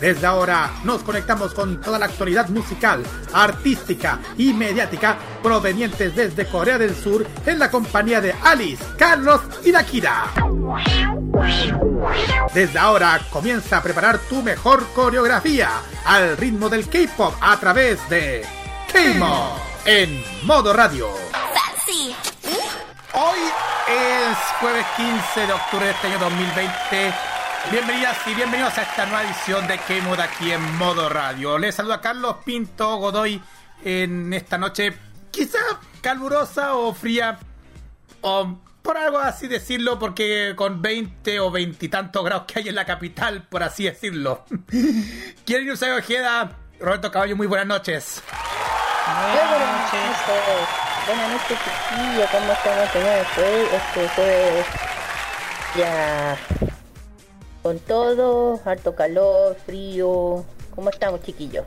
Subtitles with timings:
[0.00, 6.78] Desde ahora nos conectamos con toda la actualidad musical, artística y mediática provenientes desde Corea
[6.78, 10.26] del Sur en la compañía de Alice, Carlos y Dakira.
[12.52, 15.70] Desde ahora comienza a preparar tu mejor coreografía
[16.04, 18.44] al ritmo del K-pop a través de
[18.92, 21.08] K-Mo en modo radio.
[23.14, 23.38] Hoy
[23.88, 27.35] es jueves 15 de octubre de este año 2020.
[27.70, 31.58] Bienvenidas y bienvenidos a esta nueva edición de K-Mod aquí en modo radio.
[31.58, 33.42] Les saluda Carlos Pinto Godoy
[33.84, 34.96] en esta noche,
[35.32, 35.58] quizá
[36.00, 37.38] calurosa o fría,
[38.20, 42.68] o por algo así decirlo, porque con 20 o 20 y tantos grados que hay
[42.68, 44.44] en la capital, por así decirlo.
[45.44, 48.22] Quiero ir a Ojeda, Roberto Caballo, muy buenas noches.
[49.32, 50.00] Buenas noches.
[51.04, 52.30] Buenas noches, chiquillos.
[52.30, 53.26] ¿Cómo estamos, señores?
[53.34, 54.64] Pues, este fue
[55.76, 56.38] ya
[57.66, 60.44] con todo, harto calor, frío.
[60.72, 61.64] ¿Cómo estamos, chiquillos?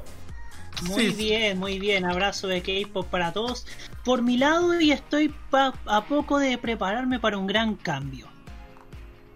[0.84, 2.06] Muy bien, muy bien.
[2.06, 3.68] Abrazo de K-pop para todos.
[4.06, 8.28] Por mi lado, y estoy a poco de prepararme para un gran cambio.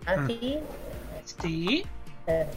[0.06, 0.60] ¿Así?
[1.42, 1.84] Sí.
[2.28, 2.48] Eh,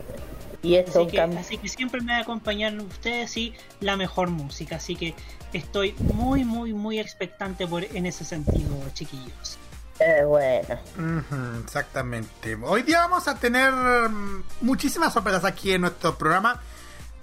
[0.63, 4.31] y eso así que, así que siempre me va a acompañar ustedes y la mejor
[4.31, 4.77] música.
[4.77, 5.17] Así que
[5.53, 9.59] estoy muy, muy, muy expectante por, en ese sentido, chiquillos.
[9.99, 10.79] Eh, bueno.
[11.65, 12.59] exactamente.
[12.63, 16.61] Hoy día vamos a tener mm, muchísimas sorpresas aquí en nuestro programa.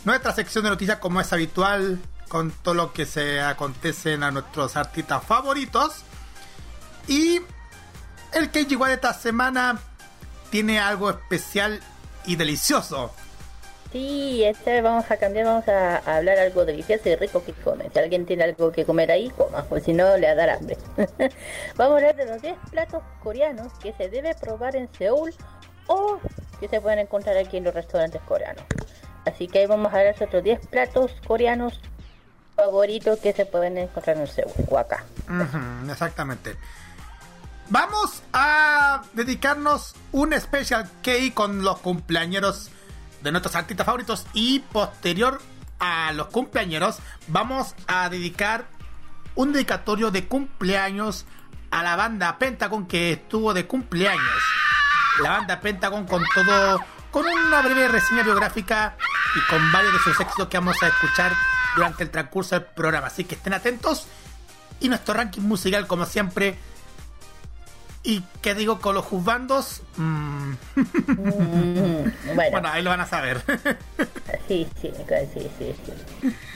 [0.06, 4.76] Nuestra sección de noticias, como es habitual, con todo lo que se acontecen a nuestros
[4.76, 6.04] artistas favoritos.
[7.08, 7.40] Y
[8.34, 9.80] el que igual esta semana
[10.50, 11.80] tiene algo especial
[12.26, 13.14] y delicioso.
[13.94, 17.92] Sí, esta vez vamos a cambiar, vamos a, hablar algo delicioso y rico que comer.
[17.94, 20.50] Si alguien tiene algo que comer ahí, coma, pues si no le va a dar
[20.50, 20.80] hambre.
[21.78, 25.32] vamos a hablar de los 10 platos coreanos que se debe probar en Seúl
[25.86, 26.18] o
[26.60, 28.64] que se pueden encontrar aquí en los restaurantes coreanos.
[29.26, 31.80] Así que ahí vamos a ver otros 10 platos coreanos
[32.56, 35.06] favoritos que se pueden encontrar en Seúl o acá.
[35.88, 36.56] exactamente.
[37.70, 42.72] Vamos a dedicarnos un especial key con los cumpleaños
[43.24, 45.42] de nuestros artistas favoritos y posterior
[45.80, 48.68] a los cumpleaños vamos a dedicar
[49.36, 51.26] un dedicatorio de cumpleaños
[51.72, 54.44] a la banda Pentagon que estuvo de cumpleaños.
[55.22, 56.80] La banda Pentagon con todo,
[57.10, 58.96] con una breve reseña biográfica
[59.36, 61.32] y con varios de sus éxitos que vamos a escuchar
[61.76, 63.08] durante el transcurso del programa.
[63.08, 64.06] Así que estén atentos.
[64.80, 66.60] Y nuestro ranking musical, como siempre,
[68.06, 69.82] ¿Y qué digo con los juzgandos?
[69.98, 70.54] Mm.
[71.14, 72.70] Mm, bueno.
[72.70, 73.42] ahí lo van a saber.
[74.48, 74.92] sí, sí,
[75.34, 75.92] sí, sí, sí.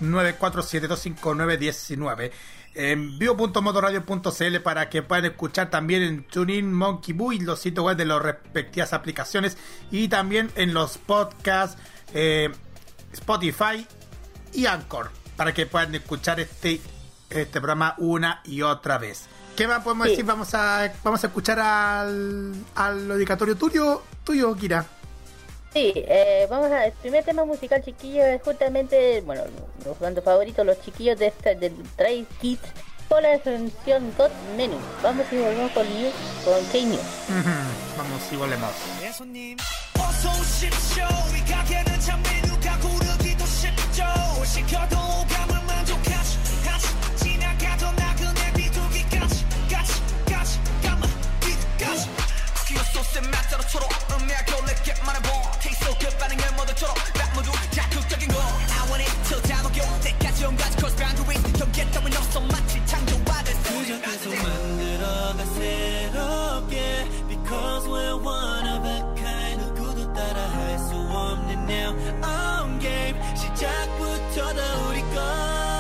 [0.01, 2.31] 569-94725919
[2.77, 7.97] en vivo.modoradio.cl para que puedan escuchar también en TuneIn, Monkey Boo y los sitios web
[7.97, 9.57] de las respectivas aplicaciones
[9.91, 11.81] y también en los podcasts
[12.13, 12.51] eh,
[13.13, 13.87] Spotify
[14.53, 16.81] y Anchor para que puedan escuchar este,
[17.31, 19.27] este programa una y otra vez.
[19.57, 20.25] ¿Qué más podemos decir?
[20.25, 24.85] Vamos a, vamos a escuchar al, al dedicatorio tuyo, tuyo, Kira.
[25.77, 26.87] Sí, eh, vamos a.
[26.87, 29.43] El primer tema musical, chiquillo, es justamente, bueno,
[29.85, 32.63] los bandos favoritos, los chiquillos de esta, del Trail Kids,
[33.11, 34.79] con la definición God Menu.
[35.03, 36.15] Vamos y volvemos con News,
[36.47, 37.01] con K-News.
[37.95, 38.71] Vamos y volvemos.
[53.21, 58.39] 맞자로처럼 초록 음미 겨울에 깃만한 봉 Taste so good 반응의 모델처럼 나 모두 자극적인 거.
[58.39, 61.53] I want it till down 오겨 때까지 온 가지 cross boundaries.
[61.59, 67.09] 경계 따윈 없어 마치 창조받은 그저 계속 만들어가 새롭게.
[67.29, 69.59] Because we're one of a kind.
[69.65, 71.93] 누구도 따라할 수 없는 now
[72.23, 73.19] on game.
[73.37, 75.76] 시작부터 다 우리 것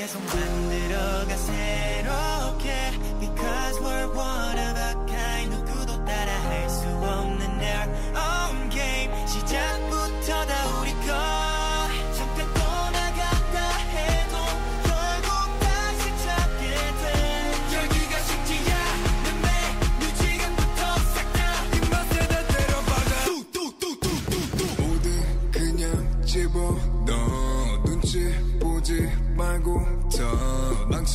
[0.00, 0.49] yes, I'm willing.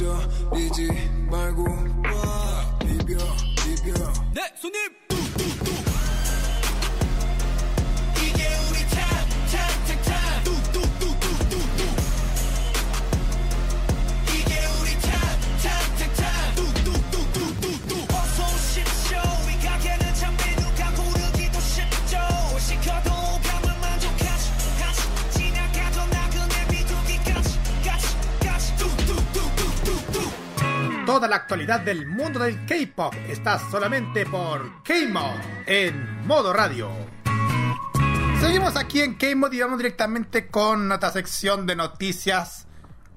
[0.03, 0.89] 망설이지
[1.31, 2.77] 말고 와.
[2.80, 3.18] 비벼
[3.63, 3.94] 비벼.
[4.33, 5.04] 네 손님
[31.15, 36.89] Toda la actualidad del mundo del K-pop está solamente por K-Mod en modo radio.
[38.41, 42.67] Seguimos aquí en K-Mod y vamos directamente con nuestra sección de noticias,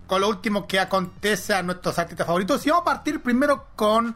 [0.06, 2.64] con lo último que acontece a nuestros artistas favoritos.
[2.64, 4.14] Y vamos a partir primero con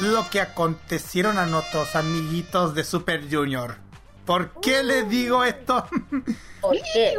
[0.00, 3.76] lo que acontecieron a nuestros amiguitos de Super Junior.
[4.24, 5.86] ¿Por qué les digo esto?
[6.60, 7.14] ¿Por qué?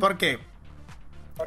[0.00, 0.51] ¿Por qué?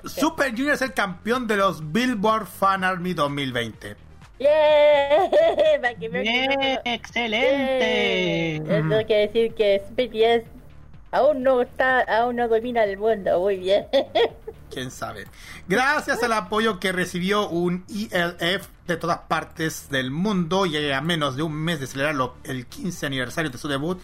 [0.04, 3.96] Super Junior es el campeón de los Billboard Fan Army 2020.
[4.40, 4.50] ¡Yeah!
[6.00, 8.56] Que excelente.
[8.58, 10.50] Eh, Tengo que decir que BTS
[11.12, 13.40] aún no está, aún no domina el mundo.
[13.40, 13.86] Muy bien.
[14.76, 15.26] quién sabe.
[15.68, 21.38] Gracias al apoyo que recibió un ELF de todas partes del mundo y a menos
[21.38, 24.00] de un mes de celebrarlo el 15 aniversario de su debut,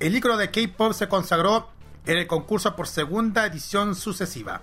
[0.00, 1.70] el ícono de K-pop se consagró
[2.04, 4.62] en el concurso por segunda edición sucesiva.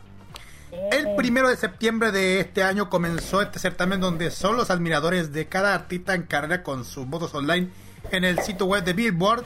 [0.71, 5.47] El primero de septiembre de este año comenzó este certamen donde solo los admiradores de
[5.47, 7.69] cada artista en carrera con sus votos online
[8.11, 9.45] en el sitio web de Billboard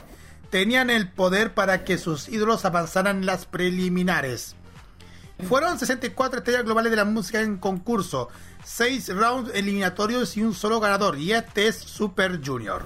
[0.50, 4.56] tenían el poder para que sus ídolos avanzaran en las preliminares.
[5.48, 8.30] Fueron 64 estrellas globales de la música en concurso,
[8.66, 12.86] 6 rounds eliminatorios y un solo ganador, y este es Super Junior.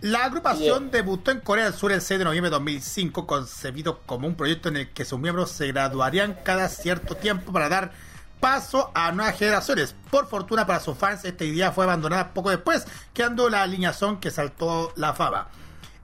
[0.00, 4.28] La agrupación debutó en Corea del Sur el 6 de noviembre de 2005, concebido como
[4.28, 7.90] un proyecto en el que sus miembros se graduarían cada cierto tiempo para dar
[8.38, 9.96] paso a nuevas generaciones.
[10.10, 14.30] Por fortuna para sus fans, esta idea fue abandonada poco después, quedando la alineación que
[14.30, 15.48] saltó la fama.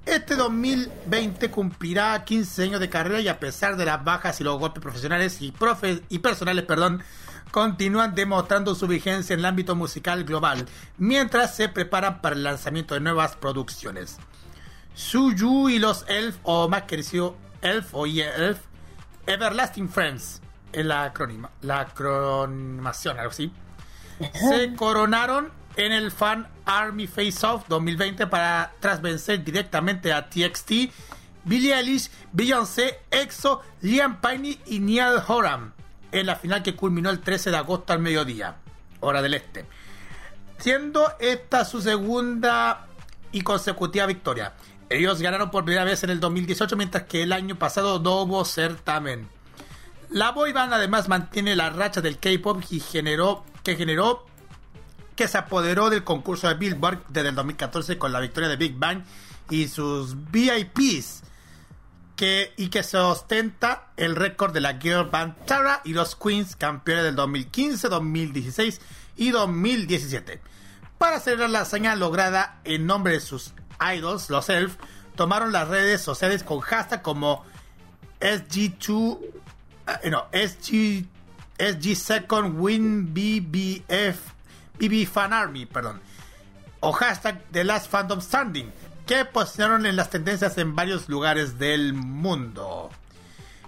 [0.07, 4.59] Este 2020 cumplirá 15 años de carrera y a pesar de las bajas y los
[4.59, 7.03] golpes profesionales y, profe- y personales, perdón,
[7.55, 10.67] continúan demostrando su vigencia en el ámbito musical global,
[10.99, 14.17] mientras se preparan para el lanzamiento de nuevas producciones.
[14.93, 18.59] Suyu y los Elf, o más conocido Elf o Elf,
[19.29, 20.43] Everlasting Friends,
[20.73, 23.53] en la acrónima, la acronimación, algo así,
[24.51, 30.93] se coronaron en el Fan Army Face Off 2020 para tras vencer directamente a TXT,
[31.45, 35.84] Billie Eilish, Beyoncé, EXO, Liam Payne y Niall Horan
[36.15, 38.57] en la final que culminó el 13 de agosto al mediodía,
[39.01, 39.67] hora del este.
[40.59, 42.87] Siendo esta su segunda
[43.33, 44.55] y consecutiva victoria.
[44.89, 48.45] Ellos ganaron por primera vez en el 2018, mientras que el año pasado no hubo
[48.45, 49.29] certamen.
[50.11, 54.25] La boy band además mantiene la racha del K-pop y generó, que generó
[55.17, 58.77] que se apoderó del concurso de Billboard desde el 2014 con la victoria de Big
[58.77, 59.03] Bang
[59.51, 61.23] y sus VIPs
[62.17, 66.57] que, y que se ostenta el récord de la girl band Tara y los Queens
[66.57, 68.81] campeones del 2015, 2016
[69.17, 70.41] y 2017.
[70.99, 73.53] Para celebrar la hazaña lograda en nombre de sus
[73.95, 74.77] idols, los Elf,
[75.17, 77.45] tomaron las redes sociales con hashtag como
[78.21, 79.19] SG2,
[80.03, 81.07] eh, no, SG,
[81.59, 84.19] SG Second Win BBF,
[84.79, 86.01] BB Fan Army, perdón,
[86.81, 88.73] o hashtag The Last Fandom Standing,
[89.07, 92.91] que posicionaron en las tendencias en varios lugares del mundo.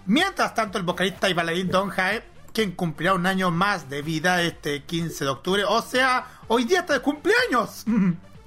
[0.06, 4.40] Mientras tanto, el vocalista y bailarín Don Jae, quien cumplirá un año más de vida
[4.42, 7.84] este 15 de octubre, o sea, hoy día está de cumpleaños.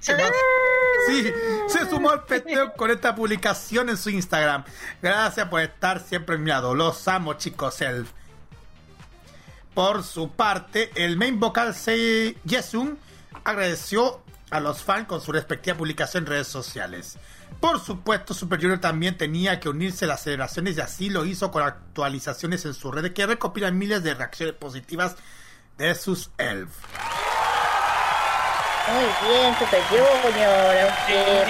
[0.01, 1.33] Sí,
[1.67, 4.63] se sumó al festeo con esta publicación en su Instagram.
[5.01, 6.73] Gracias por estar siempre en mi lado.
[6.73, 7.81] Los amo, chicos.
[7.81, 8.05] El...
[9.73, 12.97] Por su parte, el main vocal Sei Yesun
[13.43, 17.17] agradeció a los fans con su respectiva publicación en redes sociales.
[17.59, 21.51] Por supuesto, Super Junior también tenía que unirse a las celebraciones y así lo hizo
[21.51, 25.15] con actualizaciones en su red que recopilan miles de reacciones positivas
[25.77, 26.69] de sus elf.
[28.91, 30.07] Muy bien, Super Junior.
[30.81, 31.43] aunque-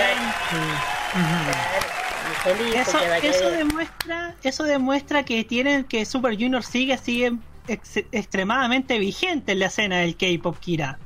[2.82, 2.98] Eso,
[3.30, 7.34] eso demuestra, eso demuestra que tienen que Super Junior sigue, sigue
[7.68, 11.00] ex- extremadamente vigente en la escena del K-pop Kira.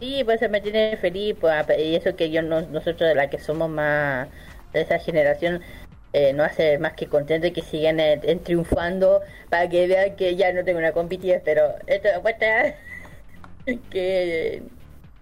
[0.00, 3.14] Sí, pues se me tiene feliz, pues, a- y eso que yo no- nosotros de
[3.14, 4.28] la que somos más
[4.72, 5.62] de esa generación
[6.12, 10.52] eh, no hace más que contento que sigan eh, triunfando para que vean que ya
[10.52, 12.74] no tengo una competida, pero esto demuestra
[13.90, 14.62] que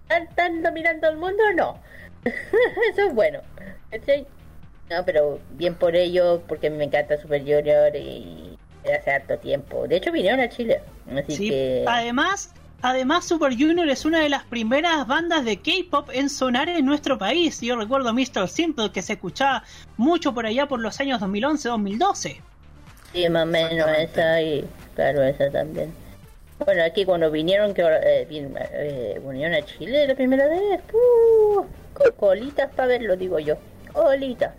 [0.09, 1.79] están, dominando el mundo o no.
[2.25, 3.41] eso es bueno.
[4.89, 8.57] No, pero bien por ello, porque me encanta Super Junior y
[8.89, 9.87] hace harto tiempo.
[9.87, 10.79] De hecho vinieron a Chile,
[11.11, 11.83] así Sí, que...
[11.85, 16.85] Además, además Super Junior es una de las primeras bandas de K-pop en sonar en
[16.85, 17.59] nuestro país.
[17.61, 18.47] Yo recuerdo Mr.
[18.47, 19.63] Simple que se escuchaba
[19.97, 22.41] mucho por allá por los años 2011-2012.
[23.13, 24.65] Sí, más o menos esa y
[24.95, 25.93] claro, esa también.
[26.65, 31.65] Bueno, aquí cuando vinieron, que eh, vin- eh, vinieron a Chile la primera vez, ¡puh!
[31.93, 33.55] Co- colitas para verlo, digo yo.
[33.93, 34.53] Colitas.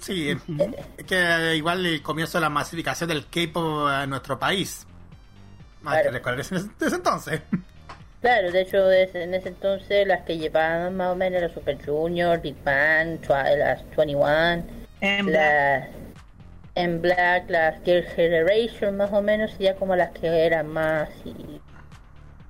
[0.00, 4.86] Sí, es que igual el comienzo de la masificación del K-pop en nuestro país.
[5.86, 6.40] Hay que Claro.
[6.40, 7.40] ese, ese entonces.
[8.22, 11.78] Claro, de hecho, es- en ese entonces las que llevaban más o menos era Super
[11.84, 14.64] Junior, Big Bang, twa- las 21,
[15.02, 15.86] En las
[16.74, 21.08] en Black, las Girl Generation más o menos, y ya como las que eran más
[21.24, 21.60] y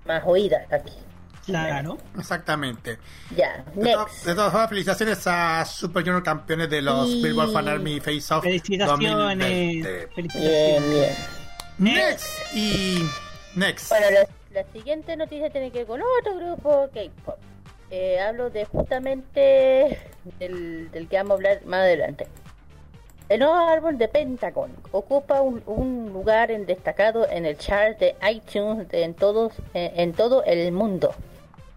[0.06, 0.92] más oídas aquí.
[1.44, 1.98] Claro.
[2.18, 2.98] Exactamente.
[3.36, 7.22] Ya, De, to- de todas formas, felicitaciones a Super Junior campeones de los.
[7.22, 9.10] Billboard Fan Army Face Off Felicitaciones.
[9.12, 10.08] 2020.
[10.14, 10.88] Felicitaciones.
[10.88, 11.14] Bien, bien.
[11.78, 13.02] Next y
[13.56, 13.88] next.
[13.90, 14.06] Bueno,
[14.52, 17.38] la, siguiente noticia tiene que ver con otro grupo K-pop.
[17.90, 19.98] Eh, hablo de justamente
[20.38, 22.26] del, que vamos a hablar más adelante.
[23.28, 28.88] El nuevo álbum de Pentagon ocupa un, lugar en destacado en el chart de iTunes
[28.88, 31.12] de- en, todos, eh, en todo el mundo.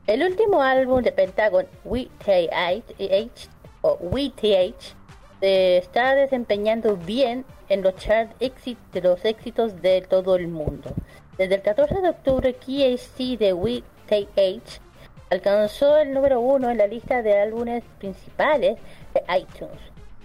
[0.05, 3.49] El último álbum de Pentagon, WTH,
[3.81, 4.95] o WTH,
[5.39, 10.91] se está desempeñando bien en los charts exi- de los éxitos de todo el mundo.
[11.39, 14.81] Desde el 14 de octubre, KHC de WTH
[15.29, 18.77] alcanzó el número uno en la lista de álbumes principales
[19.13, 19.79] de iTunes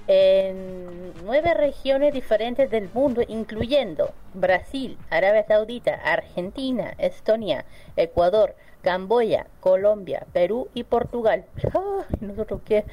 [0.09, 10.27] en nueve regiones diferentes del mundo, incluyendo Brasil, Arabia Saudita, Argentina, Estonia, Ecuador, Camboya, Colombia,
[10.33, 11.45] Perú y Portugal.
[12.21, 12.85] ¿Nosotros qué?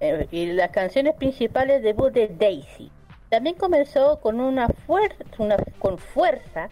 [0.00, 2.92] Eh, y las canciones principales debut de Daisy.
[3.30, 4.68] También comenzó con una,
[5.78, 6.68] con fuerza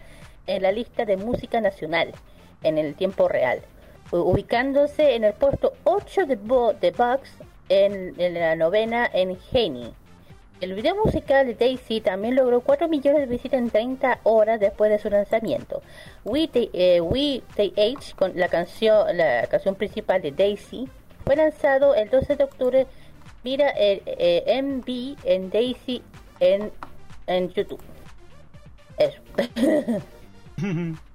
[0.46, 2.12] en la lista de música nacional
[2.62, 3.60] en el tiempo real,
[4.10, 7.30] ubicándose en el puesto 8 de, Bo- de Box
[7.68, 9.92] en, la novena en Genie.
[10.60, 14.90] El video musical de Daisy también logró 4 millones de visitas en 30 horas después
[14.90, 15.80] de su lanzamiento.
[16.24, 20.86] We, eh, We TH, con la canción, la canción principal de Daisy,
[21.24, 22.86] fue lanzado el 12 de octubre.
[23.42, 26.02] Mira el eh, MV en Daisy
[26.40, 26.70] en,
[27.26, 27.80] en YouTube.
[28.98, 29.22] Eso.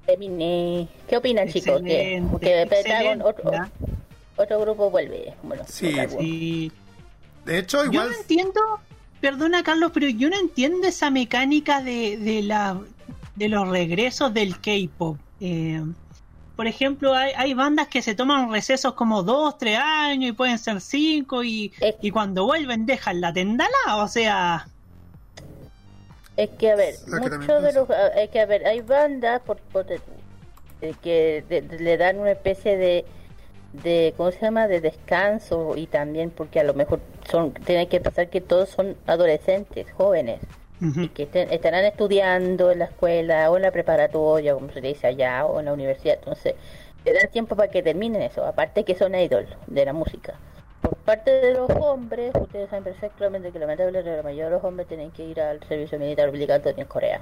[0.05, 0.87] Terminé.
[1.07, 1.81] ¿Qué opinan, chicos?
[1.81, 3.21] Que, Excelente, que Pentagon,
[4.37, 5.33] otro, grupo vuelve.
[5.43, 6.71] Bueno, Sí,
[7.45, 8.09] De hecho, yo igual.
[8.11, 8.61] no entiendo,
[9.21, 12.79] perdona Carlos, pero yo no entiendo esa mecánica de, de la
[13.35, 15.17] de los regresos del K-pop.
[15.41, 15.81] Eh,
[16.55, 20.57] por ejemplo, hay, hay bandas que se toman recesos como dos, tres años y pueden
[20.57, 24.67] ser cinco y, Es- y cuando vuelven dejan la tendala, o sea,
[26.37, 26.95] Es que, a ver,
[27.29, 27.89] muchos de los.
[27.89, 29.85] ah, Es que, a ver, hay bandas por, por
[31.01, 33.05] que de- de- le dan una especie de.
[33.73, 34.67] de ¿Cómo se llama?
[34.67, 36.99] De descanso y también porque a lo mejor
[37.29, 37.53] son.
[37.53, 40.39] Tienen que pensar que todos son adolescentes, jóvenes.
[41.05, 45.07] y que estén- estarán estudiando en la escuela o en la preparatoria, como se dice
[45.07, 46.15] allá, o en la universidad.
[46.19, 46.55] Entonces,
[47.05, 48.45] le dan tiempo para que terminen eso.
[48.45, 50.33] Aparte que son idol de la música.
[50.85, 54.87] ¿Por parte de los hombres, ustedes saben perfectamente que lamentablemente la mayoría de los hombres
[54.87, 57.21] tienen que ir al servicio militar obligatorio en Corea.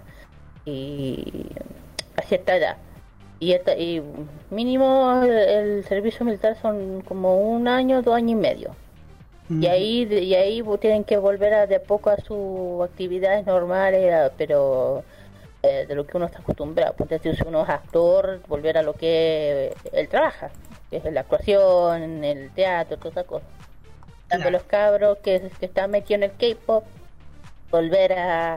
[0.66, 1.46] Y
[2.18, 2.78] a cierta edad.
[3.40, 4.02] Y, esta- y
[4.50, 8.76] mínimo el, el servicio militar son como un año, dos años y medio.
[9.50, 14.14] Y ahí, y ahí tienen que volver a, de a poco a sus actividades normales,
[14.14, 15.04] a- pero
[15.62, 16.94] eh, de lo que uno está acostumbrado.
[16.98, 20.50] Pues si uno es actor, volver a lo que él trabaja,
[21.02, 23.48] que es la actuación, el teatro, todas esas cosas.
[24.28, 24.52] Tanto Claro.
[24.52, 26.84] los cabros que, que están metidos en el K-pop,
[27.72, 28.54] volver a,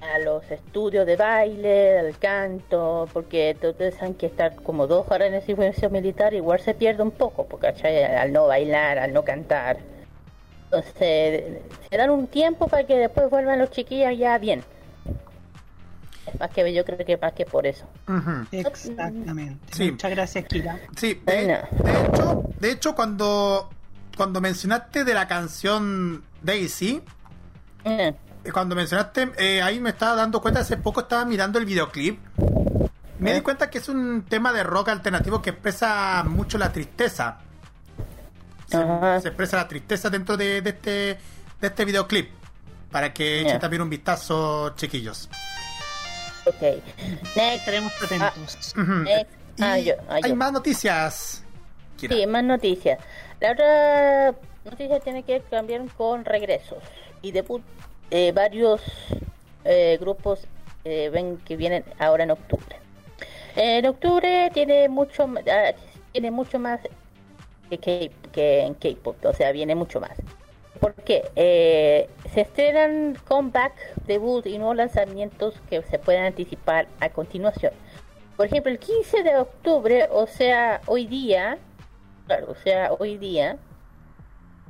[0.00, 5.28] a los estudios de baile, al canto, porque ustedes saben que estar como dos horas
[5.28, 9.22] en el servicio militar igual se pierde un poco, porque al no bailar, al no
[9.24, 9.78] cantar.
[10.64, 14.64] Entonces, se dan un tiempo para que después vuelvan los chiquillos ya bien.
[16.26, 17.86] Es más que yo creo que más que por eso.
[18.50, 19.58] Exactamente.
[19.72, 19.92] Sí.
[19.92, 20.80] Muchas gracias, Kira.
[20.96, 23.70] Sí, de, hecho, de hecho cuando,
[24.16, 27.02] cuando mencionaste de la canción Daisy,
[27.86, 28.14] Mm, eh,
[28.52, 32.18] cuando mencionaste, eh, ahí me estaba dando cuenta, hace poco estaba mirando el videoclip.
[33.18, 37.38] Me di cuenta que es un tema de rock alternativo que expresa mucho la tristeza.
[38.66, 38.78] Se,
[39.28, 40.90] expresa la tristeza dentro de, de este,
[41.60, 42.30] de este videoclip.
[42.90, 45.30] Para que echen también un vistazo, chiquillos.
[46.46, 46.60] Ok.
[47.34, 47.36] Next.
[47.36, 48.74] Estaremos atentos.
[49.04, 49.30] Next.
[49.58, 50.36] Y Ah, yo, ah, hay yo.
[50.36, 51.42] más noticias.
[51.96, 52.14] Kira.
[52.14, 52.98] Sí, más noticias.
[53.40, 54.34] La otra
[54.64, 56.78] noticia tiene que cambiar con regresos
[57.22, 57.62] y debut
[58.10, 58.82] de varios
[59.64, 60.40] eh, grupos
[60.84, 62.76] eh, ven que vienen ahora en octubre.
[63.56, 65.72] En octubre tiene mucho ah,
[66.12, 66.80] tiene mucho más
[67.70, 70.12] que, K- que en K-pop, o sea, viene mucho más.
[70.80, 71.24] ¿Por qué?
[71.36, 73.72] Eh, se estrenan comeback,
[74.06, 77.72] debut y nuevos lanzamientos que se pueden anticipar a continuación.
[78.36, 81.58] Por ejemplo, el 15 de octubre, o sea, hoy día,
[82.26, 83.56] claro, o sea, hoy día,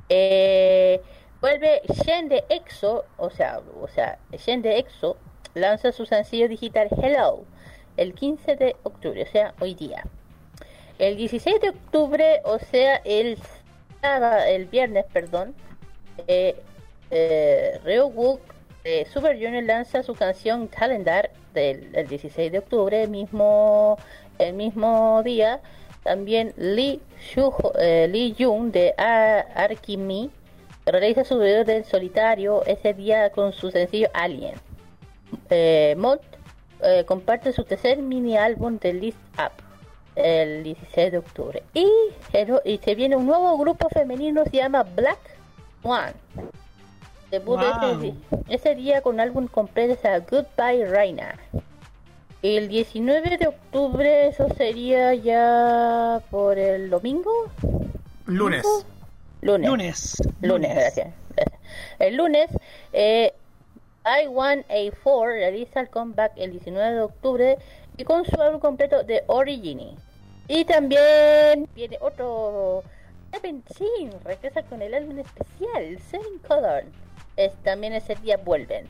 [0.09, 1.01] eh,
[1.41, 5.17] vuelve Shen de EXO, o sea, o sea, Shen de EXO
[5.53, 7.43] lanza su sencillo digital Hello
[7.97, 10.03] el 15 de octubre, o sea, hoy día.
[10.99, 13.37] El 16 de octubre, o sea, el
[14.47, 15.55] el viernes, perdón,
[16.27, 16.55] eh,
[17.11, 17.79] eh,
[18.83, 23.97] de Super Junior lanza su canción Calendar del el 16 de octubre, el mismo,
[24.39, 25.59] el mismo día.
[26.03, 27.01] También Lee,
[27.79, 30.31] eh, Jung de Arkimi
[30.85, 34.55] realiza su video del solitario ese día con su sencillo Alien.
[35.49, 35.97] Eh,
[36.81, 39.51] eh, comparte su tercer mini álbum de List Up
[40.15, 41.63] el 16 de octubre.
[41.73, 41.87] Y,
[42.63, 45.19] y se viene un nuevo grupo femenino, se llama Black
[45.87, 46.13] One.
[47.31, 48.15] Debut Wow.
[48.49, 51.37] ese, día con álbum completo, sea, Goodbye Reina.
[52.41, 57.31] El 19 de octubre, eso sería ya por el domingo.
[58.25, 58.65] Lunes.
[59.41, 59.69] Lunes.
[59.69, 60.15] Lunes.
[60.41, 61.13] Lunes, gracias.
[61.35, 61.59] gracias.
[61.99, 62.49] El lunes,
[62.93, 63.33] eh,
[64.03, 67.57] I1A4 realiza el comeback el 19 de octubre
[67.97, 69.95] y con su álbum completo de Origini.
[70.47, 72.83] Y también viene otro
[73.31, 76.83] Seventeen, regresa con el álbum especial, Seven Color.
[77.63, 78.87] También ese día vuelven.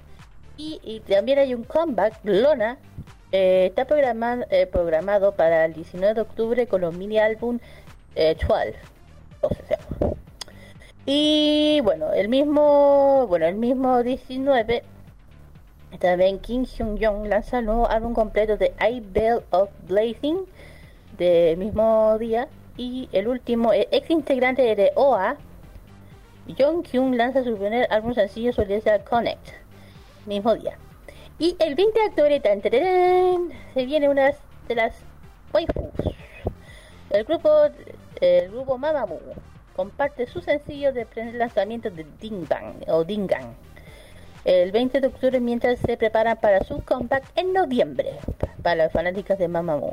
[0.58, 2.78] Y, también hay un comeback, Lona,
[3.32, 7.60] eh, está programado, eh, programado para el 19 de octubre con los mini álbum
[8.16, 8.76] eh, 12.
[9.42, 9.78] O sea,
[11.10, 14.84] y bueno, el mismo, bueno, el mismo 19,
[16.00, 20.40] también Kim Hyun Jong lanza el nuevo álbum completo de I Bell of Blazing
[21.18, 22.50] del mismo día.
[22.78, 25.38] Y el último, el ex integrante de OA,
[26.58, 29.50] Jong Kyun lanza su primer álbum sencillo solista Connect,
[30.26, 30.78] mismo día.
[31.40, 34.32] Y el 20 de octubre, tan, se viene una
[34.68, 34.96] de las
[35.54, 36.14] waifus.
[37.10, 37.50] El grupo,
[38.22, 39.20] el grupo Mamamoo
[39.76, 43.56] comparte su sencillo de lanzamiento de Ding Bang o Dingang
[44.48, 48.14] el 20 de octubre mientras se preparan para su comeback en noviembre
[48.64, 49.92] para las fanáticas de Mamamoo.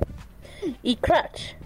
[0.80, 1.56] Y Crutch,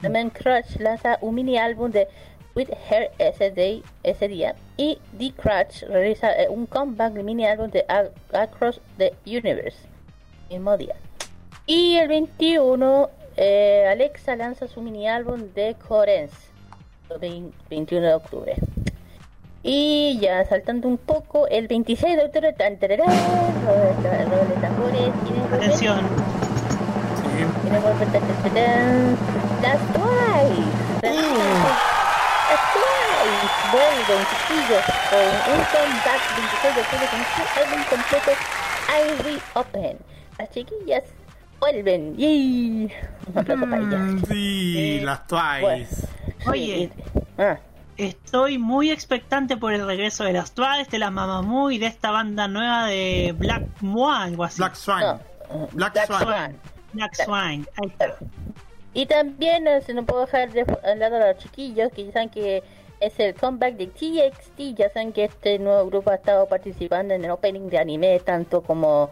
[0.00, 2.08] también Crutch lanza un mini álbum de
[2.54, 7.70] With Her ese, day- ese día y The Crutch realiza eh, un comeback mini álbum
[7.70, 7.84] de
[8.32, 9.76] Across the Universe
[10.50, 10.94] mismo día.
[11.66, 16.32] Y el 21 eh, Alexa lanza su mini álbum de Corens
[17.10, 18.54] el 20 21 de octubre.
[19.66, 25.00] Y ya saltando un poco, el 26 de octubre, tan, tararán, roble- roble de tambores,
[25.26, 25.54] ¿quiénes vuelven?
[25.54, 25.98] Atención.
[29.62, 30.62] Las Twice.
[31.02, 38.30] Las Twice vuelven, chiquillos, con un comeback 26 de octubre con su álbum completo
[38.88, 39.98] I Reopen.
[40.38, 41.04] Las chiquillas
[41.60, 42.16] vuelven.
[42.16, 42.92] ¡Yay!
[43.26, 44.00] Un aplauso para ellas.
[44.00, 45.60] Mm, sí, las Twice.
[45.60, 45.86] Bueno.
[46.46, 46.90] Oye.
[46.94, 47.58] Sí, ah,
[47.96, 52.10] Estoy muy expectante por el regreso de las Twice, de las Mamamoo y de esta
[52.10, 54.58] banda nueva de Black Moa, algo así.
[54.58, 55.00] Black Swan.
[55.00, 56.22] No, Black, Black Swan.
[56.22, 56.56] Swan.
[56.94, 57.16] Black.
[57.76, 58.16] Ahí está.
[58.94, 62.30] Y también eh, se no puedo dejar de hablar a los chiquillos que ya saben
[62.30, 62.62] que
[63.00, 64.78] es el comeback de TXT.
[64.78, 68.62] Ya saben que este nuevo grupo ha estado participando en el opening de anime, tanto
[68.62, 69.10] como.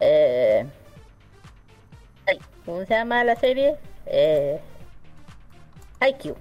[0.00, 0.64] Eh,
[2.64, 3.76] ¿Cómo se llama la serie?
[4.06, 4.58] Eh,
[6.00, 6.36] Haikyuu.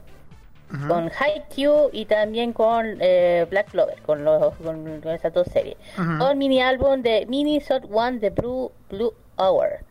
[0.74, 0.88] Ujú.
[0.88, 5.78] Con Haikyuu y también con eh, Black Clover, con, los, con, con esas dos series.
[5.98, 6.18] Ujú.
[6.20, 9.84] Con mini álbum de Mini Shot One de Blue, Blue Hour.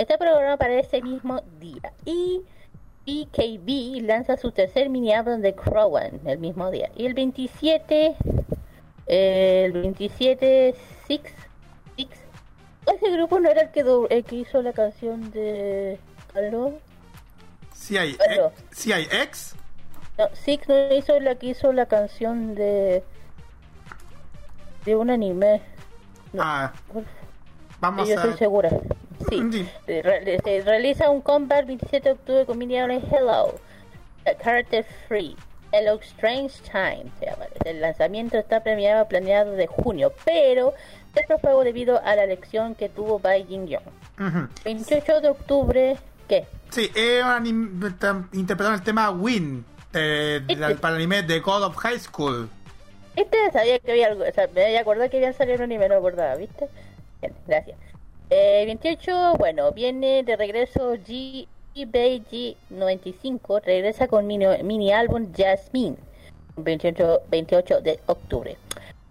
[0.00, 1.92] Está programado para ese mismo día.
[2.06, 2.40] Y
[3.06, 6.90] BKB lanza su tercer mini álbum de Crowan el mismo día.
[6.96, 8.16] Y el 27,
[9.06, 10.74] eh, el 27,
[11.06, 11.30] Six,
[11.96, 12.18] Six.
[12.94, 15.98] Ese grupo no era el que, do- el que hizo la canción de
[16.32, 16.72] Carlos.
[17.74, 19.54] Si hay, ex, si hay ex,
[20.16, 23.02] No, Six no hizo la que hizo la canción de
[24.86, 25.60] de un anime.
[26.32, 27.04] No, ah, ¿cuál
[27.80, 28.22] vamos yo a.
[28.22, 28.70] estoy segura.
[29.30, 29.42] Sí.
[29.52, 29.68] Sí.
[29.86, 33.54] Se re- se realiza un comeback 27 de octubre con álbum Hello,
[34.26, 35.36] a Character Free,
[35.72, 37.06] Hello Strange Time.
[37.64, 40.74] El lanzamiento está premiado planeado de junio, pero
[41.14, 43.82] se propagó debido a la elección que tuvo Bai Jin Young.
[44.18, 44.48] Ujú.
[44.64, 45.96] 28 de octubre,
[46.28, 46.46] ¿qué?
[46.70, 47.20] Sí, eh,
[48.32, 49.64] interpretaron el tema Win
[49.94, 50.40] eh,
[50.80, 52.48] para el anime de God of High School.
[53.16, 55.88] Este sabía que había algo, o sea, me había acordado que había salido un anime,
[55.88, 56.68] no me acordaba, ¿viste?
[57.20, 57.76] Bien, gracias.
[58.32, 65.96] Eh, 28, bueno, viene de regreso G eBay G95, regresa con mini, mini álbum Jasmine,
[66.54, 68.56] 28, 28 de octubre.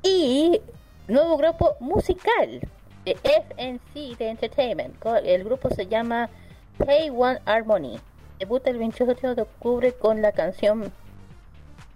[0.03, 0.62] Y
[1.10, 2.62] nuevo grupo musical
[3.03, 6.29] de FNC de Entertainment, el grupo se llama
[6.77, 7.99] Pay One Harmony,
[8.39, 10.93] debuta el 28 de octubre con la canción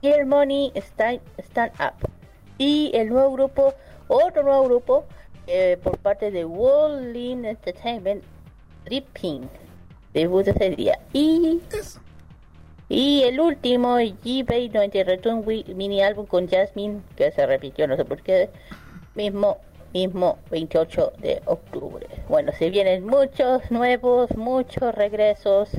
[0.01, 2.09] Gear Money Stand, Stand Up.
[2.57, 3.73] Y el nuevo grupo,
[4.09, 5.05] otro nuevo grupo,
[5.47, 8.23] eh, por parte de World Lean Entertainment,
[8.85, 9.49] Dripping.
[10.13, 10.99] Debut ese día.
[11.11, 11.99] Y, Eso.
[12.87, 15.43] y el último, G-Bay 90 Return
[15.75, 18.49] mini álbum con Jasmine, que se repitió, no sé por qué,
[19.15, 19.57] mismo,
[19.91, 22.07] mismo 28 de octubre.
[22.29, 25.69] Bueno, se vienen muchos nuevos, muchos regresos.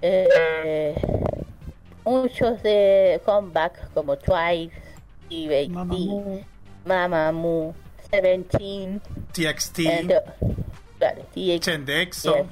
[0.00, 0.94] Eh,
[2.04, 4.72] muchos de comeback como Twice,
[5.28, 6.40] y Mamamoo.
[6.84, 7.74] Mamamoo,
[8.10, 9.00] Seventeen,
[9.32, 10.20] TXT, and, uh,
[10.98, 12.46] claro, TXT, Chendexo.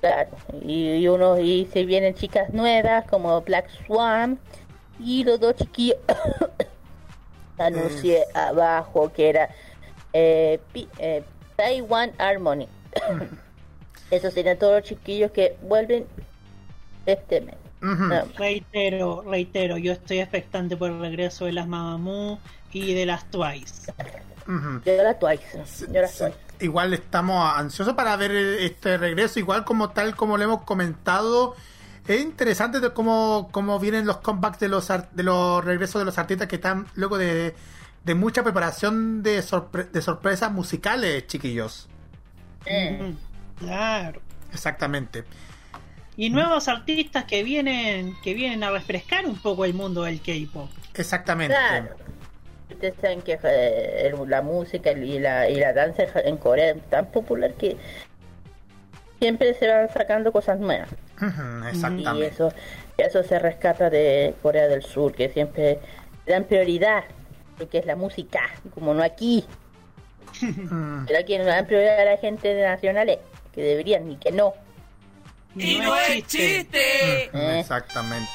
[0.00, 0.30] claro,
[0.62, 4.38] y, y uno y se vienen chicas nuevas como Black Swan
[5.00, 5.98] y los dos chiquillos
[7.58, 9.50] anuncié abajo que era
[10.12, 10.60] eh,
[10.98, 11.22] eh,
[11.56, 12.68] Taiwan Harmony.
[14.10, 16.06] Esos serían todos los chiquillos que vuelven
[17.06, 17.56] este mes.
[17.80, 22.38] No, Reitero, reitero, yo estoy expectante por el regreso de las Mamamoo
[22.72, 23.92] y de las Twice.
[24.84, 25.62] Yo la Twice.
[25.66, 25.86] Sí.
[26.60, 31.54] Igual estamos ansiosos para ver este regreso, igual como tal como lo hemos comentado.
[32.06, 36.04] Es interesante de cómo, cómo vienen los comebacks de los ar- de los regresos de
[36.06, 37.54] los artistas que están luego de,
[38.04, 41.88] de mucha preparación de, sorpre- de sorpresas musicales, chiquillos.
[42.70, 43.02] Mm.
[43.02, 43.16] Mm,
[43.58, 44.20] Claro.
[44.52, 45.24] Exactamente.
[46.16, 50.70] Y nuevos artistas que vienen, que vienen a refrescar un poco el mundo del K-pop.
[50.94, 51.54] Exactamente.
[51.54, 51.96] Claro.
[52.76, 57.06] Ustedes saben que eh, la música y la, y la danza en Corea es tan
[57.06, 57.78] popular que
[59.18, 60.90] siempre se van sacando cosas nuevas.
[61.16, 62.26] Ujú, Y Exactamente.
[62.26, 62.52] eso,
[62.98, 65.78] eso se rescata de Corea del Sur, que siempre
[66.26, 67.04] dan prioridad
[67.58, 68.40] lo que es la música,
[68.74, 69.46] como no aquí.
[70.38, 73.20] Pero aquí no dan prioridad a la gente de nacionales,
[73.54, 74.52] que deberían ni que no.
[75.54, 77.30] Y no es chiste.
[77.32, 77.60] Eh.
[77.60, 78.28] Exactamente.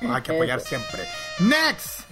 [0.00, 1.02] Hay que apoyar siempre.
[1.40, 2.08] Next.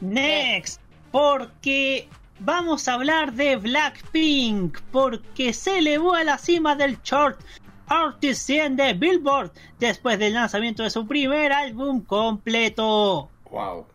[0.00, 0.80] Next,
[1.10, 2.08] porque
[2.40, 7.40] vamos a hablar de Blackpink, porque se elevó a la cima del chart
[7.86, 13.30] Artist 100 de Billboard después del lanzamiento de su primer álbum completo.
[13.50, 13.86] Wow.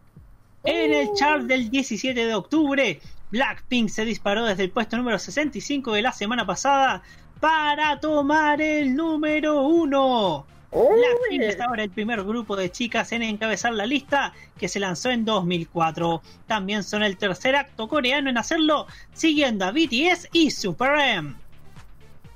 [0.63, 2.99] En el chart del 17 de octubre,
[3.31, 7.03] Blackpink se disparó desde el puesto número 65 de la semana pasada
[7.39, 10.45] para tomar el número 1.
[10.73, 15.11] Blackpink es ahora el primer grupo de chicas en encabezar la lista que se lanzó
[15.11, 16.21] en 2004.
[16.47, 21.35] También son el tercer acto coreano en hacerlo, siguiendo a BTS y Super M.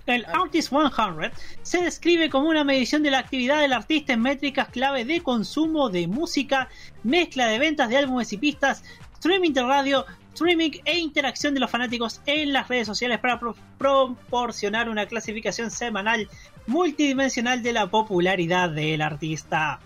[0.05, 1.31] El Artist 100
[1.63, 5.89] se describe como una medición de la actividad del artista en métricas clave de consumo
[5.89, 6.69] de música,
[7.03, 8.83] mezcla de ventas de álbumes y pistas,
[9.15, 13.55] streaming de radio, streaming e interacción de los fanáticos en las redes sociales para pro-
[13.77, 16.29] proporcionar una clasificación semanal
[16.67, 19.79] multidimensional de la popularidad del artista.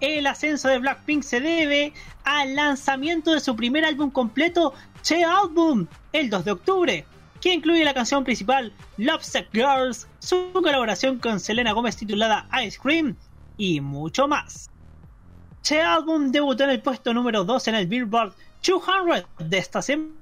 [0.00, 1.92] el ascenso de Blackpink se debe
[2.24, 7.04] al lanzamiento de su primer álbum completo, Che Album, el 2 de octubre,
[7.42, 13.14] que incluye la canción principal Lobster Girls, su colaboración con Selena Gómez titulada Ice Cream
[13.58, 14.70] y mucho más.
[15.62, 20.20] Che Album debutó en el puesto número 2 en el Billboard 200 de esta semana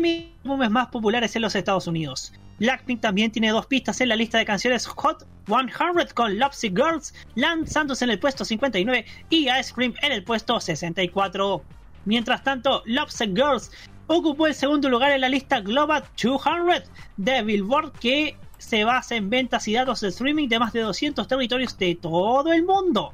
[0.00, 2.32] mis álbumes más populares en los Estados Unidos.
[2.58, 7.14] Blackpink también tiene dos pistas en la lista de canciones Hot 100 con Lopsy Girls,
[7.34, 11.62] lanzándose en el puesto 59 y Ice Cream en el puesto 64.
[12.04, 13.70] Mientras tanto, Lopsy Girls
[14.06, 19.30] ocupó el segundo lugar en la lista Global 200 de Billboard que se basa en
[19.30, 23.12] ventas y datos de streaming de más de 200 territorios de todo el mundo.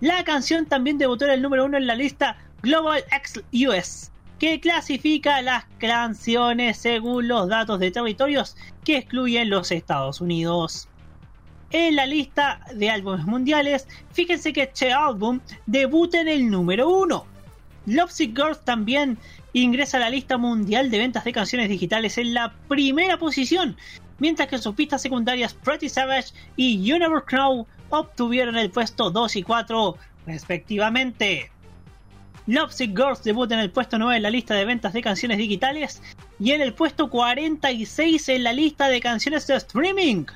[0.00, 4.60] La canción también debutó en el número uno en la lista Global X US, que
[4.60, 10.88] clasifica las canciones según los datos de territorios que excluyen los Estados Unidos.
[11.70, 17.26] En la lista de álbumes mundiales, fíjense que este álbum debuta en el número uno.
[17.86, 19.18] Lovesick Girls también
[19.52, 23.76] ingresa a la lista mundial de ventas de canciones digitales en la primera posición,
[24.18, 29.36] mientras que sus pistas secundarias Pretty Savage y You Never Know obtuvieron el puesto 2
[29.36, 31.50] y 4 respectivamente.
[32.46, 36.02] Lovesick Girls debuta en el puesto 9 en la lista de ventas de canciones digitales
[36.38, 40.26] y en el puesto 46 en la lista de canciones de streaming.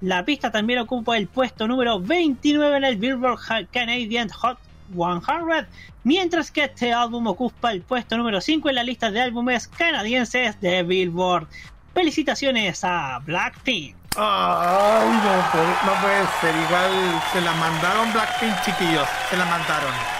[0.00, 4.58] La pista también ocupa el puesto número 29 en el Billboard Canadian Hot
[4.94, 5.66] 100,
[6.04, 10.60] mientras que este álbum ocupa el puesto número 5 en la lista de álbumes canadienses
[10.60, 11.48] de Billboard.
[11.92, 13.96] Felicitaciones a Blackpink.
[14.16, 16.54] No puede, no puede ser.
[16.66, 19.08] Igual se la mandaron Blackpink, chiquillos.
[19.30, 20.17] Se la mandaron.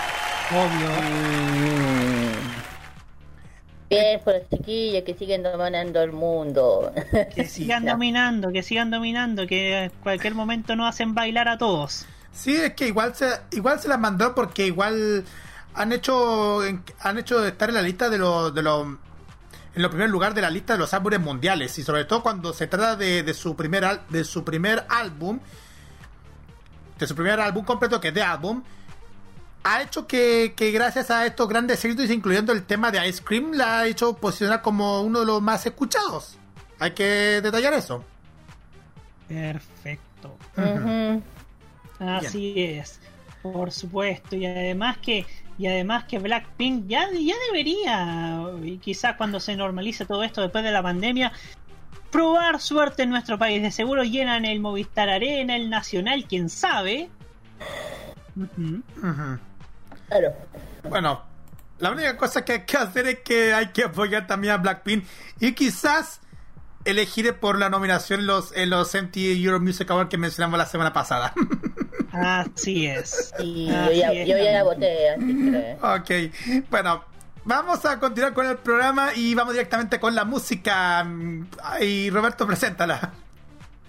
[0.50, 0.88] Obvio.
[3.90, 6.92] Bien por los chiquillos que siguen dominando el mundo.
[7.34, 12.06] Que sigan dominando, que sigan dominando, que en cualquier momento nos hacen bailar a todos.
[12.32, 15.24] Sí, es que igual se, igual se la mandaron porque igual
[15.74, 16.60] han hecho
[17.00, 18.86] han hecho estar en la lista de los de los
[19.74, 22.52] en los primer lugar de la lista de los álbumes mundiales y sobre todo cuando
[22.52, 25.38] se trata de, de su primer al- de su primer álbum
[26.98, 28.62] de su primer álbum completo que es de álbum
[29.64, 33.52] ha hecho que, que gracias a estos grandes éxitos incluyendo el tema de Ice Cream
[33.52, 36.38] la ha hecho posicionar como uno de los más escuchados
[36.78, 38.04] hay que detallar eso
[39.28, 40.36] Perfecto.
[41.98, 42.98] Así es.
[43.42, 44.34] Por supuesto.
[44.34, 45.26] Y además que
[45.58, 50.62] y además que Blackpink ya, ya debería, y quizás cuando se normalice todo esto después
[50.62, 51.32] de la pandemia,
[52.12, 53.60] probar suerte en nuestro país.
[53.60, 57.10] De seguro llenan el Movistar Arena, el Nacional, quién sabe.
[60.88, 61.22] Bueno,
[61.78, 65.04] la única cosa que hay que hacer es que hay que apoyar también a Blackpink
[65.40, 66.20] y quizás
[66.84, 70.66] elegir por la nominación en los, en los MTV Euro Music Awards que mencionamos la
[70.66, 71.34] semana pasada.
[72.12, 73.32] Así es.
[73.38, 74.70] Y yo ya, es, yo ya Namu.
[74.70, 75.76] voté, así que...
[76.62, 77.04] ok, bueno,
[77.44, 81.06] vamos a continuar con el programa y vamos directamente con la música.
[81.80, 83.12] Y Roberto, preséntala.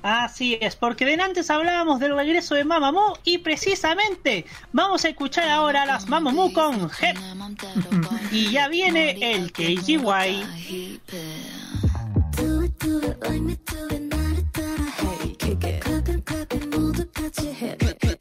[0.02, 5.50] Así es, porque de antes hablábamos del regreso de Mamamoo y precisamente vamos a escuchar
[5.50, 7.18] ahora a las Mamamoo con Hep.
[8.32, 10.00] y ya viene el KGY.
[17.62, 18.19] Hey, it.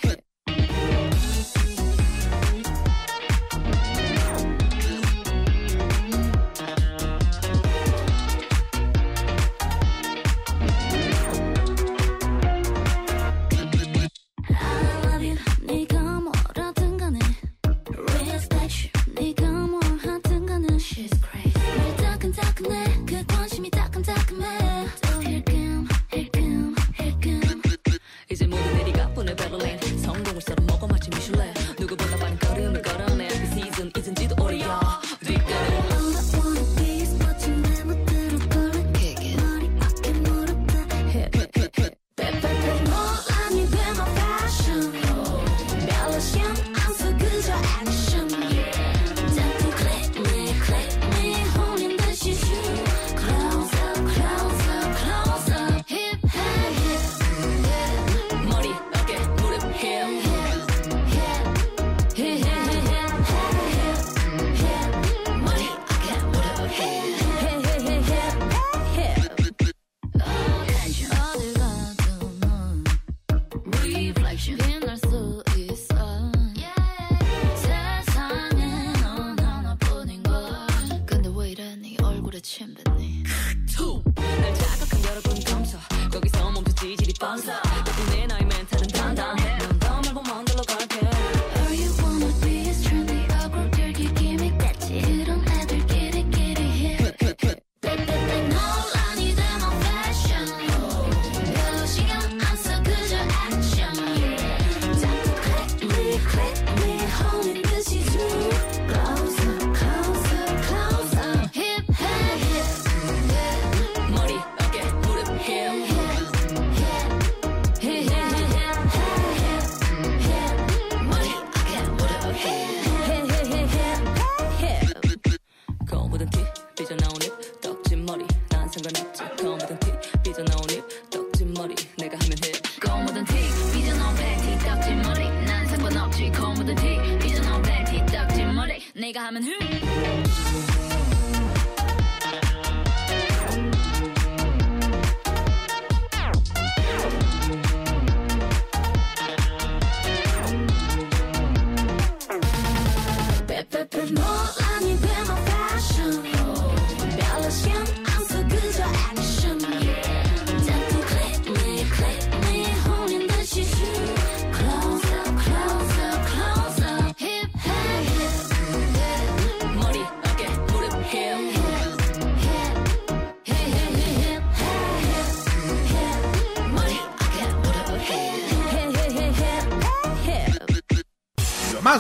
[154.11, 154.58] more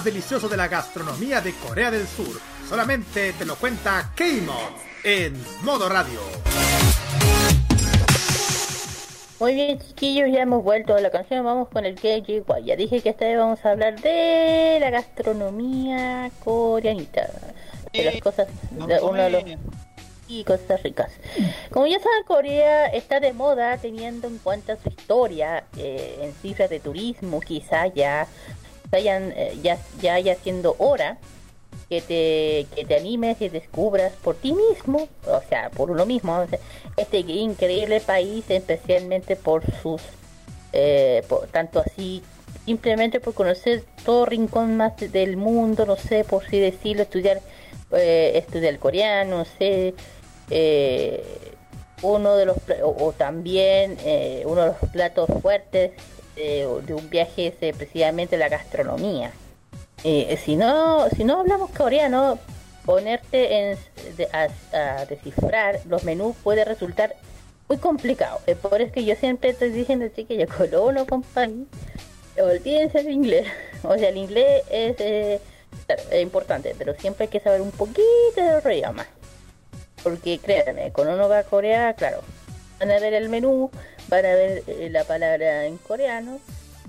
[0.09, 2.41] delicioso de la gastronomía de Corea del Sur.
[2.67, 6.19] Solamente te lo cuenta K-Mod en modo radio.
[9.39, 11.45] Muy bien, chiquillos, ya hemos vuelto a la canción.
[11.45, 16.31] Vamos con el KJ Ya dije que esta vez vamos a hablar de la gastronomía
[16.43, 17.29] coreanita.
[17.93, 19.45] De las cosas, de uno de los
[20.29, 21.11] y cosas ricas.
[21.71, 26.71] Como ya saben, Corea está de moda teniendo en cuenta su historia eh, en cifras
[26.71, 28.27] de turismo, quizá ya
[28.91, 31.19] vayan eh, ya ya haya siendo hora
[31.89, 36.45] que te que te animes y descubras por ti mismo, o sea, por uno mismo,
[36.97, 40.03] este increíble país, especialmente por sus
[40.73, 42.23] eh, por, tanto así
[42.67, 47.41] simplemente por conocer todo rincón más de- del mundo, no sé, por si decirlo, estudiar
[47.93, 49.95] eh, estudiar coreano, no sé,
[50.51, 51.25] eh,
[52.03, 55.93] uno de los o, o también eh, uno de los platos fuertes
[56.39, 59.33] eh, de un viaje es eh, precisamente la gastronomía.
[60.05, 62.39] Eh, si no si no hablamos coreano,
[62.85, 63.77] ponerte
[64.33, 67.17] a, descifrar los menús puede resultar
[67.69, 68.41] muy complicado.
[68.47, 71.67] Es por eso que yo siempre estoy diciendo, chiquillos, colono, compañía,
[72.41, 73.47] olvídense del inglés.
[73.85, 75.41] O sea, el inglés es, eh,
[76.11, 78.03] es importante, pero siempre hay que saber un poquito
[78.35, 79.07] de otro idioma.
[80.03, 82.23] Porque créanme, cuando uno va a Corea, claro,
[82.81, 83.71] van a ver el menú,
[84.09, 86.41] van a ver eh, la palabra en coreano,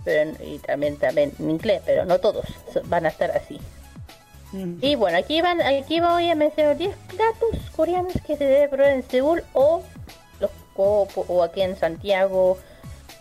[0.03, 2.45] pero y también también en inglés, pero no todos
[2.85, 3.59] van a estar así.
[4.51, 4.77] Mm.
[4.81, 8.93] Y bueno, aquí van, aquí voy a mencionar 10 platos coreanos que se debe probar
[8.93, 9.83] en Seúl o
[10.39, 12.57] los o, o aquí en Santiago,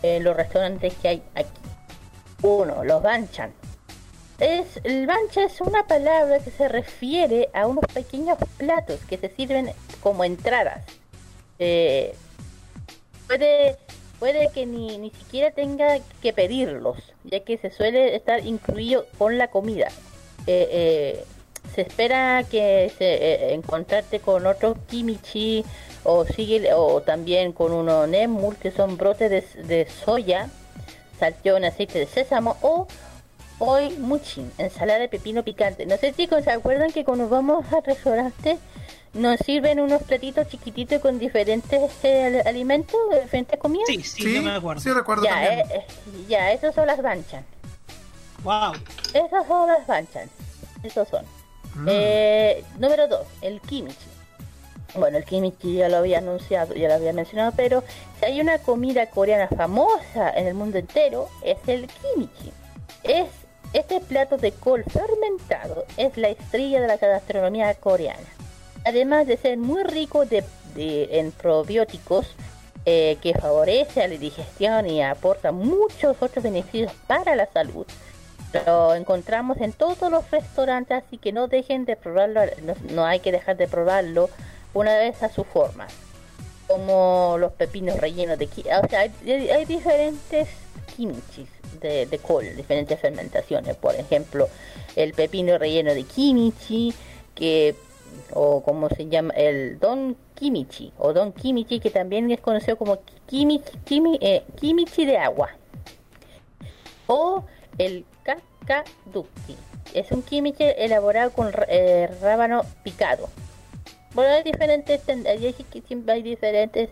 [0.01, 1.49] en los restaurantes que hay aquí.
[2.41, 3.51] Uno, los banchan.
[4.39, 9.29] Es, el bancha es una palabra que se refiere a unos pequeños platos que se
[9.29, 10.85] sirven como entradas.
[11.59, 12.15] Eh,
[13.27, 13.77] puede,
[14.19, 19.37] puede que ni, ni siquiera tenga que pedirlos, ya que se suele estar incluido con
[19.37, 19.87] la comida.
[20.47, 21.25] Eh, eh,
[21.73, 25.63] se espera que se eh, encontrarte con otro kimichi
[26.03, 29.29] o sigue o también con uno nemul que son brotes
[29.67, 30.49] de, soya,
[31.19, 32.87] salteón, aceite de sésamo o
[33.59, 35.85] hoy muchin, ensalada de pepino picante.
[35.85, 38.57] No sé chicos, ¿se acuerdan que cuando vamos al restaurante
[39.13, 43.87] nos sirven unos platitos chiquititos con diferentes eh, al- alimentos, diferentes comidas?
[43.87, 44.81] Sí, sí, yo me acuerdo.
[44.81, 45.59] sí recuerdo ya, también.
[45.59, 45.85] eh, eh,
[46.27, 47.43] ya, esos son las banchan.
[48.43, 48.73] Wow.
[49.13, 50.29] Esas son las banchan.
[50.83, 51.25] Esos son.
[51.75, 51.87] Mm.
[51.89, 53.95] Eh, número 2, el kimchi.
[54.95, 57.83] Bueno, el kimchi ya lo había anunciado, ya lo había mencionado, pero
[58.19, 62.51] si hay una comida coreana famosa en el mundo entero, es el kimchi.
[63.03, 63.27] Es
[63.73, 68.17] este plato de col fermentado es la estrella de la gastronomía coreana.
[68.85, 70.43] Además de ser muy rico de,
[70.75, 72.27] de- en probióticos,
[72.85, 77.85] eh, que favorece a la digestión y aporta muchos otros beneficios para la salud.
[78.65, 83.19] Lo encontramos en todos los restaurantes, así que no dejen de probarlo, no, no hay
[83.19, 84.29] que dejar de probarlo
[84.73, 85.87] una vez a su forma.
[86.67, 89.11] Como los pepinos rellenos de ki- o sea, hay,
[89.49, 90.47] hay diferentes
[90.95, 91.47] kimchis
[91.81, 93.75] de, de col, diferentes fermentaciones.
[93.75, 94.47] Por ejemplo,
[94.95, 96.93] el pepino relleno de kimchi,
[97.35, 97.75] que
[98.33, 102.99] o como se llama el don kimichi o don kimichi que también es conocido como
[103.27, 105.49] kimichi, kimi- eh, kimichi de agua
[107.07, 107.43] o
[107.77, 109.55] el kakadukki
[109.93, 113.27] es un kimichi elaborado con eh, rábano picado.
[114.13, 116.89] Bueno hay diferentes hay diferentes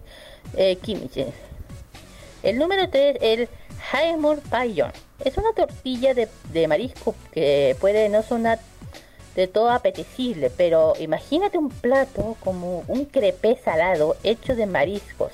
[0.56, 1.28] eh, kimichis.
[2.44, 3.50] El número 3 el
[3.92, 4.92] Haemur Payon
[5.24, 8.60] es una tortilla de, de marisco que puede no sonar
[9.38, 15.32] de todo apetecible, pero imagínate un plato como un crepé salado hecho de mariscos.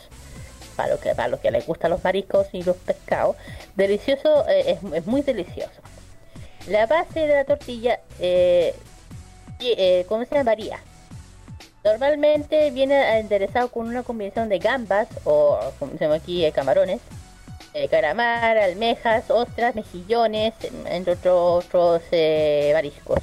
[0.76, 3.38] Para lo que, para los que les gustan los mariscos y los pescados,
[3.76, 5.80] delicioso, eh, es, muy delicioso.
[6.68, 8.76] La base de la tortilla, eh,
[9.62, 10.52] eh, ¿cómo se llama?
[10.52, 10.82] Varía.
[11.86, 17.00] Normalmente viene enderezado con una combinación de gambas o, como se llama aquí, eh, camarones,
[17.90, 20.54] calamar, almejas, ostras, mejillones,
[20.88, 22.02] entre otros, otros
[22.74, 23.20] mariscos.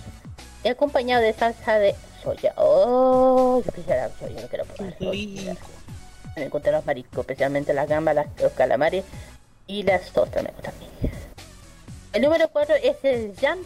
[0.65, 2.53] Y acompañado de salsa de soya.
[2.57, 4.95] Oh, yo quisiera soya, no quiero probar.
[5.01, 5.57] Rico.
[6.37, 9.05] Me gustan los mariscos, especialmente las gambas, las- los calamares
[9.67, 10.73] y las ostras me gustan.
[12.13, 13.59] El número 4 es el yam,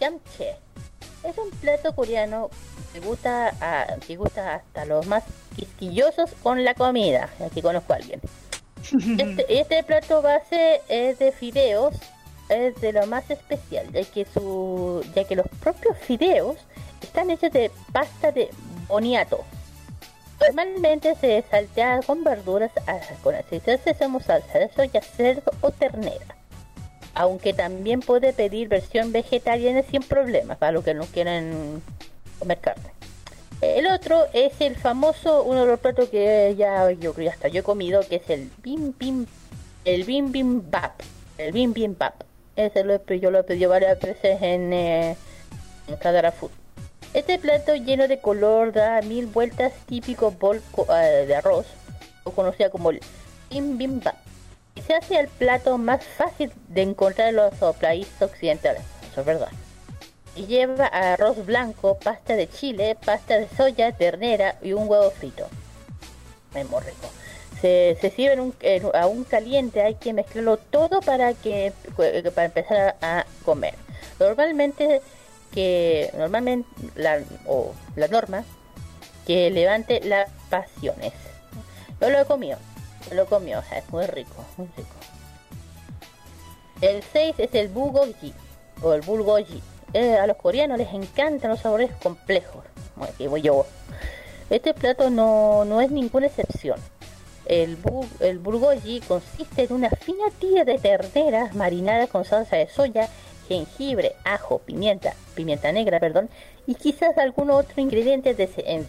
[0.00, 0.56] yamche.
[1.24, 2.50] Es un plato coreano
[2.92, 5.24] que gusta, a, que gusta hasta los más
[5.56, 7.30] quisquillosos con la comida.
[7.44, 8.20] Aquí conozco a alguien.
[9.18, 11.94] Este, este plato base es de fideos,
[12.48, 16.56] es de lo más especial, ya que su, ya que los propios fideos
[17.02, 18.50] están hechos de pasta de
[18.88, 19.44] boniato.
[20.40, 25.70] Normalmente se saltea con verduras ah, con aceite de sésamo, salsa de soya, cerdo o
[25.70, 26.36] ternera.
[27.14, 31.82] Aunque también puede pedir versión vegetariana sin problemas para los que no quieren
[32.38, 32.90] comer carne.
[33.60, 37.60] El otro es el famoso, uno de los platos que ya yo creo hasta yo
[37.60, 39.26] he comido, que es el bim bim,
[39.84, 40.62] el bim bim
[41.38, 42.33] el bim bim bap.
[42.56, 45.16] Ese lo yo lo pedido varias veces en, eh,
[45.88, 46.50] en Kadara Food.
[47.12, 51.66] Este plato lleno de color da mil vueltas típico bol eh, de arroz,
[52.24, 53.00] o conocida como el
[53.50, 54.16] bibimbap.
[54.74, 59.26] Y se hace el plato más fácil de encontrar en los países occidentales, eso es
[59.26, 59.48] verdad.
[60.34, 65.46] Y lleva arroz blanco, pasta de chile, pasta de soya, ternera y un huevo frito.
[66.52, 67.08] Muy rico.
[67.64, 71.72] Se, sirve en un, en- aún caliente, hay que mezclarlo todo para que
[72.34, 73.74] para empezar a, a comer.
[74.20, 75.00] Normalmente
[75.50, 78.44] que normalmente la, o la norma
[79.26, 81.14] que levante las pasiones.
[82.02, 82.58] Yo lo he comido,
[83.12, 84.90] lo he comido, o es muy rico, muy rico.
[86.82, 88.34] El 6 es el bulgogi
[88.82, 89.62] o el bulgogi.
[89.94, 92.62] Eh, a los coreanos les encantan los sabores complejos.
[93.00, 93.64] Aquí voy yo.
[94.50, 96.78] Este plato no, no es ninguna excepción.
[97.46, 102.68] El, bu- el bulgogi consiste en una fina tira de terneras marinadas con salsa de
[102.68, 103.08] soya,
[103.48, 106.30] jengibre, ajo, pimienta, pimienta negra, perdón,
[106.66, 108.86] y quizás algún otro ingrediente de se- en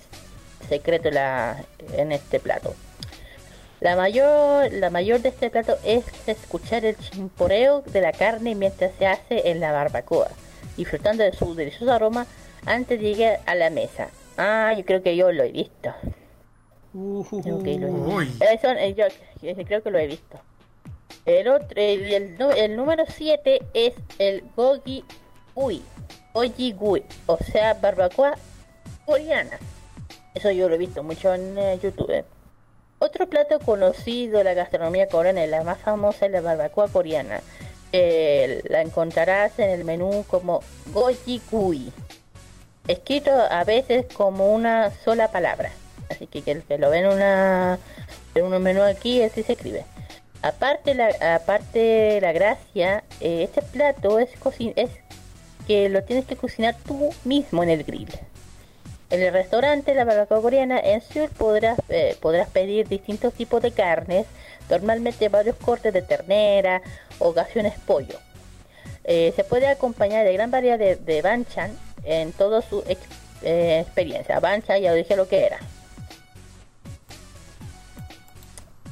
[0.69, 2.73] secreto la- en este plato.
[3.81, 8.91] La mayor, la mayor de este plato es escuchar el chimporeo de la carne mientras
[8.97, 10.29] se hace en la barbacoa,
[10.77, 12.25] disfrutando de su delicioso aroma
[12.65, 14.07] antes de llegar a la mesa.
[14.37, 15.93] Ah, yo creo que yo lo he visto.
[17.43, 18.15] Creo que lo he visto.
[18.15, 18.33] Uy.
[18.39, 19.05] Eso, eh, yo
[19.41, 20.39] eh, creo que lo he visto.
[21.25, 25.03] El otro, el, el, nu- el número 7 es el gogi
[25.55, 25.81] gui.
[26.33, 28.35] Gogi gui, o sea, barbacoa
[29.05, 29.57] coreana.
[30.33, 32.09] Eso yo lo he visto mucho en eh, YouTube.
[32.11, 32.25] eh.
[32.99, 37.41] Otro plato conocido de la gastronomía coreana, y la más famosa es la barbacoa coreana.
[37.91, 40.61] Eh, la encontrarás en el menú como
[40.93, 41.91] goji gui,
[42.87, 45.71] escrito a veces como una sola palabra.
[46.09, 47.79] Así que el que lo ven en una
[48.35, 49.85] en un menú aquí, así se escribe.
[50.41, 54.29] Aparte la aparte la gracia, eh, este plato es
[54.75, 54.89] es
[55.67, 58.09] que lo tienes que cocinar tú mismo en el grill.
[59.11, 63.71] En el restaurante La Barbacoa Coreana en Seoul podrás, eh, podrás pedir distintos tipos de
[63.71, 64.25] carnes,
[64.69, 66.81] normalmente varios cortes de ternera,
[67.19, 68.19] ocasiones pollo.
[69.03, 72.83] Eh, se puede acompañar de gran variedad de, de banchan en toda su
[73.43, 74.39] eh, experiencia.
[74.39, 75.59] Banchan ya dije lo que era.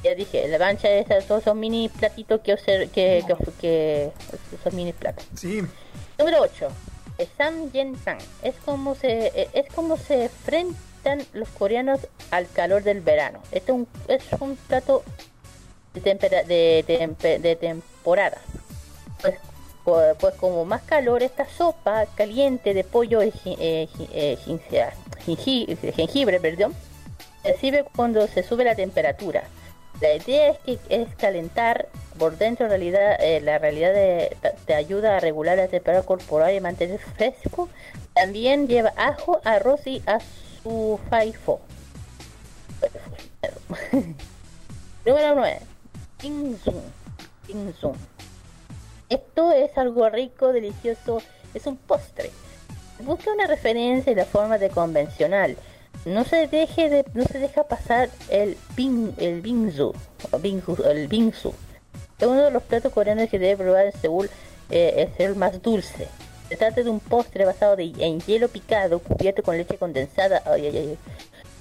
[0.04, 2.54] Ya dije, la bancha es todos esos mini platitos que,
[2.92, 4.12] que, que, que-
[4.54, 5.24] esos mini platos.
[5.34, 5.62] Sí.
[6.18, 6.68] Número 8.
[7.38, 8.18] Samgyetang.
[8.42, 12.00] Es como se eh, es como se enfrentan los coreanos
[12.30, 13.40] al calor del verano.
[13.50, 15.02] Este es un, es un plato
[15.94, 18.38] de, tempera- de, tempe- de temporada.
[19.22, 19.36] Pues,
[19.84, 26.40] pues, pues como más calor, esta sopa caliente de pollo y eh, eh, jinji- jengibre,
[26.40, 26.74] perdón,
[27.42, 29.44] se sirve cuando se sube la temperatura.
[30.04, 31.88] La idea es que es calentar
[32.18, 34.36] por dentro eh, la realidad de-
[34.74, 37.70] ayuda a regular la temperatura corporal y mantener fresco.
[38.12, 41.58] También lleva ajo, arroz y azufaifo.
[45.06, 45.58] Número 9.
[46.18, 47.94] Tingzum.
[49.08, 51.22] Esto es algo rico, delicioso,
[51.54, 52.30] es un postre.
[53.00, 55.56] Busca una referencia en la forma de convencional.
[56.04, 59.94] No se deje de, no se deja pasar el bing, el bingsu,
[60.84, 61.54] el bingsu.
[62.18, 64.30] Es uno de los platos coreanos que debe probar en Seúl,
[64.70, 66.08] eh, es el más dulce.
[66.48, 70.96] Se trata de un postre basado de- en hielo picado, cubierto con leche condensada, ay,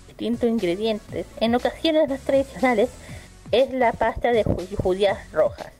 [0.07, 1.25] distintos ingredientes.
[1.39, 2.89] En ocasiones más tradicionales
[3.51, 5.71] es la pasta de ju- judías rojas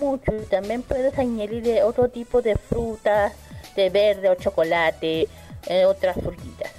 [0.00, 0.32] mucho.
[0.48, 3.32] También puedes añadirle otro tipo de frutas,
[3.76, 5.26] de verde o chocolate,
[5.66, 6.70] eh, otras frutitas.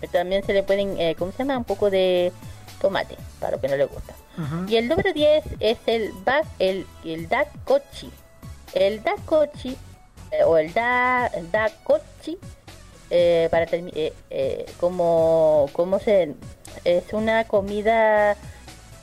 [0.00, 1.58] Pero También se le pueden, eh, ¿cómo se llama?
[1.58, 2.32] Un poco de
[2.80, 4.14] tomate, para lo que no le gusta.
[4.68, 8.10] Y el número 10 es el bak, el, el dakochi.
[8.74, 9.76] El dakochi
[10.30, 12.38] eh, o el da, dakochi,
[13.10, 13.92] eh, para termi-
[14.30, 16.34] eh, como, como se
[16.84, 18.36] es una comida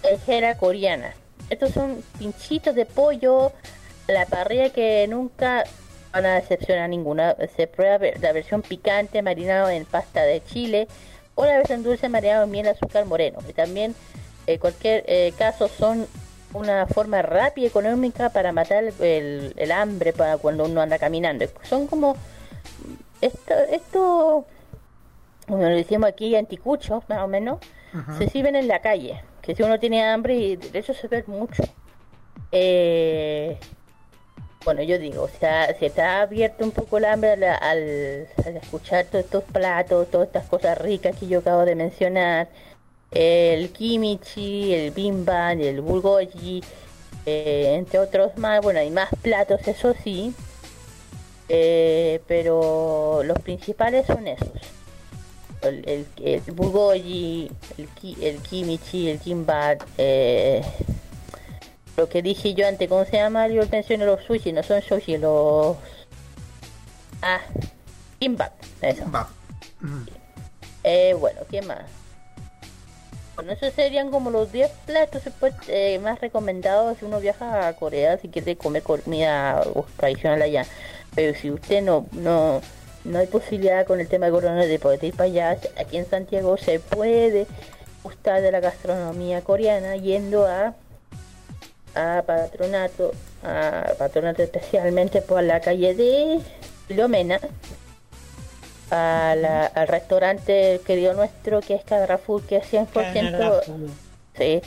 [0.04, 1.14] ligera coreana.
[1.50, 3.52] Estos son pinchitos de pollo
[4.08, 5.64] la parrilla que nunca
[6.12, 7.36] van a decepcionar ninguna.
[7.56, 10.88] Se prueba la versión picante marinado en pasta de chile
[11.36, 13.40] o la versión dulce marinado en miel azúcar moreno.
[13.48, 13.96] Y también,
[14.48, 16.08] en cualquier eh, caso, son
[16.54, 20.98] una forma rápida y económica para matar el, el- el hambre para cuando uno anda
[20.98, 21.46] caminando.
[21.64, 22.16] Son como
[23.22, 24.46] esto, esto
[25.48, 27.60] como lo decimos aquí, anticuchos, más o menos,
[28.20, 29.24] se sirven en la calle.
[29.42, 31.64] Que si uno tiene hambre, y de hecho se ve mucho.
[32.52, 33.58] Eh,
[34.66, 38.28] bueno, yo digo, o sea, se está abierto un poco el hambre al,
[38.62, 42.50] escuchar todos estos platos, todas estas cosas ricas que yo acabo de mencionar.
[43.12, 46.62] El kimichi, el bimban, el bulgogi,
[47.26, 48.62] eh, entre otros más.
[48.62, 50.34] Bueno, hay más platos, eso sí.
[51.48, 54.50] Eh, pero los principales son esos.
[55.62, 58.40] El, el, el bulgogi, el, ki- el
[59.98, 60.62] eh,
[62.00, 63.50] lo que dije yo antes, ¿cómo se llama?
[63.50, 65.76] Yo mencioné los sushi, no son sushi, los...
[67.22, 67.42] Ah,
[68.20, 69.06] kimbap, eso.
[69.82, 70.06] Mm.
[70.86, 71.82] Eh, bueno, ¿qué más?
[73.36, 77.74] Bueno, esos serían como los 10 platos pues, eh, más recomendados si uno viaja a
[77.74, 80.66] Corea, si quiere comer comida uh, tradicional allá.
[81.16, 82.62] Pero si usted no, no,
[83.04, 86.10] no hay posibilidad con el tema de corona de poder ir para allá, aquí en
[86.10, 87.46] Santiago se puede
[88.04, 90.76] gustar de la gastronomía coreana yendo a
[91.96, 93.12] a patronato,
[93.44, 96.40] a patronato especialmente por la calle de
[96.88, 97.40] Filomena,
[98.92, 103.90] a la- al restaurante querido nuestro que es Canara Food, que es 100%, Canara Food.
[104.38, 104.62] sí,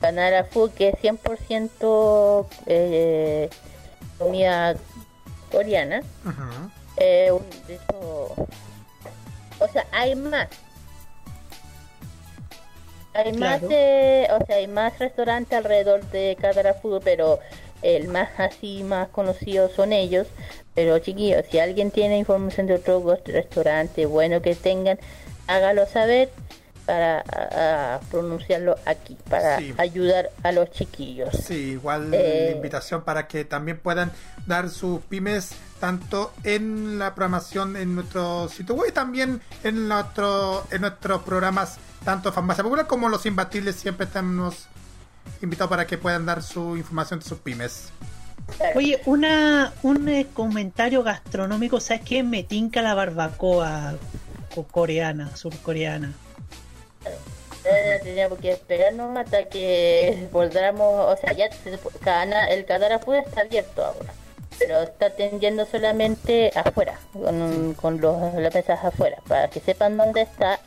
[0.00, 3.48] Canara Food, que es 100% eh,
[4.18, 4.74] comida
[5.52, 6.00] coreana.
[6.24, 6.70] Ujú.
[6.96, 8.34] Eh, un- de hecho,
[9.60, 10.48] o sea, hay más.
[13.18, 16.36] Hay más, eh, o sea, hay más restaurantes alrededor de
[16.80, 17.40] Food, pero
[17.82, 20.26] el más así, más conocido son ellos.
[20.74, 24.98] Pero chiquillos, si alguien tiene información de otro restaurante bueno que tengan,
[25.48, 26.30] hágalo saber
[26.86, 29.74] para a- a pronunciarlo aquí, para Sí.
[29.76, 31.34] ayudar a los chiquillos.
[31.34, 32.46] Sí, igual Eh.
[32.50, 34.10] la invitación para que también puedan
[34.46, 35.50] dar sus pymes
[35.80, 41.78] tanto en la programación en nuestro sitio web y también en nuestro en nuestros programas
[42.04, 44.66] tanto Farmacia Popular como los Imbatibles siempre estamos
[45.42, 47.90] invitados para que puedan dar su información de sus pymes.
[48.74, 52.22] Oye, una, un eh, comentario gastronómico, ¿sabes qué?
[52.22, 53.94] Me tinca la barbacoa
[54.54, 56.12] co- coreana, surcoreana.
[57.64, 61.46] Eh, Teníamos que esperarnos hasta que volvamos, o sea, ya
[62.50, 64.12] el Cadara Food está abierto ahora,
[64.58, 70.22] pero está atendiendo solamente afuera, con, con los, las mesas afuera, para que sepan dónde
[70.22, 70.58] está.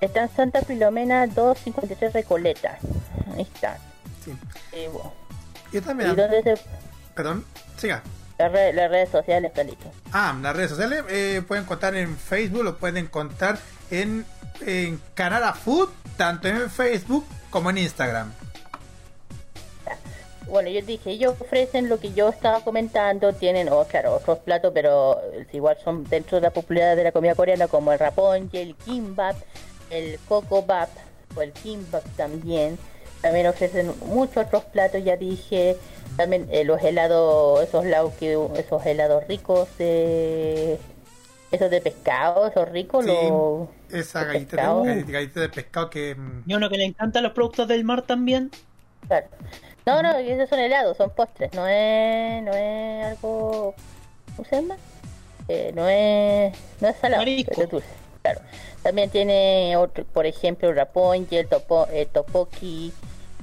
[0.00, 2.78] Está en Santa Filomena 253 Recoleta,
[3.36, 3.78] ahí está.
[4.24, 4.32] Sí.
[4.72, 5.12] Y, bueno,
[5.72, 6.54] Y ¿y también, dónde se,
[7.14, 7.44] perdón,
[7.76, 8.02] siga.
[8.38, 9.90] las, redes, las redes sociales, Carlito?
[10.12, 13.58] Ah, las redes sociales eh, pueden encontrar en Facebook, lo pueden encontrar
[13.90, 14.24] en,
[14.66, 18.32] en Canara Food, tanto en Facebook como en Instagram.
[20.48, 24.72] Bueno, yo dije, ellos ofrecen lo que yo estaba comentando, tienen, oh, claro, otros platos,
[24.74, 25.20] pero
[25.52, 29.36] igual son dentro de la popularidad de la comida coreana, como el raponje, el kimbap,
[29.90, 30.90] el kokobap,
[31.34, 32.78] o el kimbap también.
[33.22, 35.76] También ofrecen muchos otros platos, ya dije,
[36.16, 40.78] también eh, los helados, esos helados, que, esos helados ricos de...
[41.52, 43.68] Esos de pescado, esos ricos, Sí, los...
[43.90, 44.82] esa de galleta pescado.
[44.84, 46.14] de, galleta de pescado que...
[46.14, 48.50] mm, Y uno que le encantan los productos del mar también.
[49.06, 49.26] Claro.
[49.84, 53.74] No, no, esos son helados, son postres, no es, no es algo,
[54.36, 54.76] ¿cómo se llama?
[55.48, 57.88] Eh, no es, no es salado, es dulce,
[58.22, 58.40] claro.
[58.82, 62.92] También tiene otro, por ejemplo, el raponje, el topo, el topoki,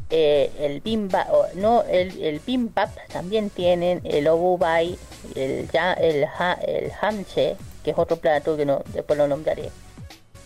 [0.10, 4.98] eh, el bimba, o, no, el, el bimbap también tienen, el obubai,
[5.36, 9.70] el ya, el, ha, el hamche, que es otro plato que no, después lo nombraré.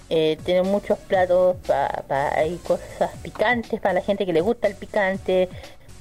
[0.09, 4.75] Eh, tienen muchos platos, para hay cosas picantes para la gente que le gusta el
[4.75, 5.49] picante,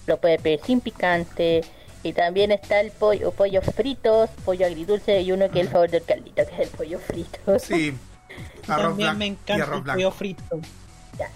[0.07, 1.63] lo puede pedir sin picante.
[2.05, 5.91] Y también está el pollo, pollo fritos, pollo agridulce y uno que es el favor
[5.91, 7.59] del Carlito, que es el pollo frito.
[7.61, 7.95] Sí.
[8.69, 10.61] Arroz también me encanta arroz el pollo frito.
[11.19, 11.29] Ya.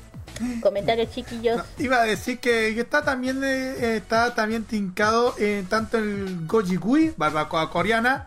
[0.61, 1.59] Comentarios chiquillos.
[1.59, 6.77] No, iba a decir que está también eh, está también tincado eh, tanto el goji
[6.77, 8.27] gui, barbacoa coreana,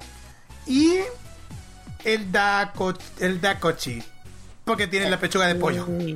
[0.65, 0.99] y
[2.05, 4.01] el dako, el dakochi,
[4.63, 5.85] porque tiene la pechuga de pollo.
[5.85, 6.15] Sí.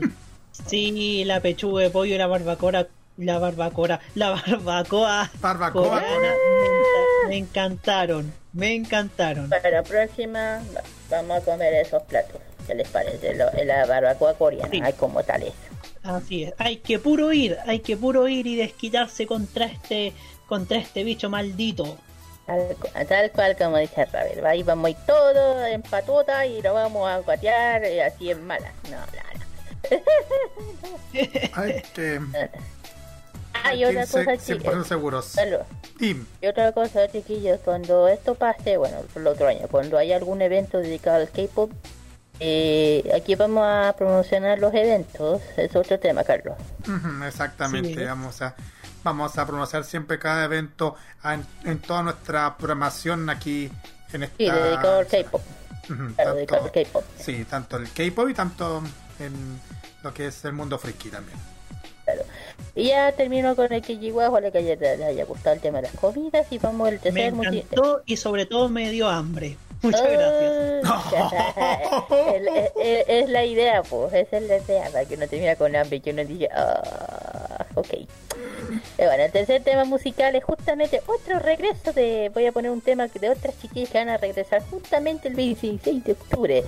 [0.68, 2.88] Sí, la pechuga de pollo y la barbacoa,
[3.18, 5.90] la barbacoa, la barbacoa Barbacoa.
[6.02, 6.34] coreana.
[6.58, 7.28] Me encanta.
[7.28, 9.50] Me encantaron, me encantaron.
[9.50, 12.42] Para la próxima va- vamos a comer esos platos.
[12.68, 13.34] ¿Qué les parece?
[13.36, 14.82] Lo- la barbacoa coreana, Sí.
[14.84, 15.54] ay, como tal es.
[16.04, 20.12] Así es, hay que puro ir, hay que puro ir y desquitarse contra este,
[20.48, 21.98] contra este bicho maldito.
[22.46, 26.62] Tal, cu- tal cual como dice Ravel, ahí vamos a ir todo en patota y
[26.62, 28.74] lo vamos a guatear eh, así en mala.
[28.92, 30.00] No, no,
[31.56, 32.20] Hay que.
[33.54, 34.88] Ah, y otra cosa, 100% chiquillos.
[34.88, 35.36] seguros.
[36.00, 40.42] Y otra cosa, chiquillos, cuando esto pase, bueno, por el otro año, cuando haya algún
[40.42, 41.72] evento dedicado al K-pop,
[42.40, 45.42] eh, aquí vamos a promocionar los eventos.
[45.56, 46.56] Es otro tema, Carlos.
[47.26, 48.04] Exactamente, Sí.
[48.06, 48.56] vamos a
[49.04, 50.96] vamos a pronunciar siempre cada evento
[51.26, 53.70] en, en toda nuestra programación aquí
[54.14, 55.42] en esta Sí, dedicado al K-pop.
[55.90, 57.04] Ujú, Claro, dedicado al tanto, K-pop.
[57.20, 58.82] sí, tanto el K-pop y tanto
[59.20, 59.60] en
[60.04, 61.38] lo que es el mundo friki también.
[62.14, 62.24] Claro.
[62.76, 65.84] Y ya termino con el Kijiwa, ojalá que haya- les haya gustado el tema de
[65.90, 69.58] las comidas y vamos al Me tercer multi- encantó y sobre todo me dio hambre.
[69.84, 70.10] Muchas Oh.
[70.10, 71.34] gracias.
[72.10, 75.56] es, es- es- es la idea, pues, esa es la idea, para que uno termine
[75.58, 77.90] con hambre y que uno diga, ah, ok.
[77.94, 78.08] Eh,
[78.98, 83.08] bueno, el tercer tema musical es justamente otro regreso de, voy a poner un tema
[83.08, 86.64] de otras chiquillas que van a regresar justamente el 26 de octubre.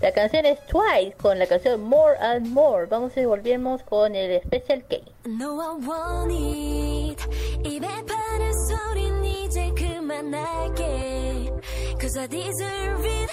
[0.00, 2.86] La canción es Twice con la canción More and More.
[2.86, 5.02] Vamos y volvemos con el Special K.
[5.26, 7.18] 너와 원잇
[7.64, 11.50] 입에 바른 소린 이제 그만할게
[12.00, 13.28] Cause I deserve it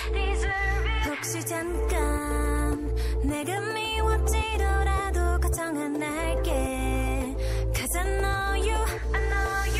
[1.07, 7.35] 혹시 잠깐 내가 미워지더라도 걱정 안 할게
[7.75, 8.75] Cause I know you
[9.13, 9.78] 내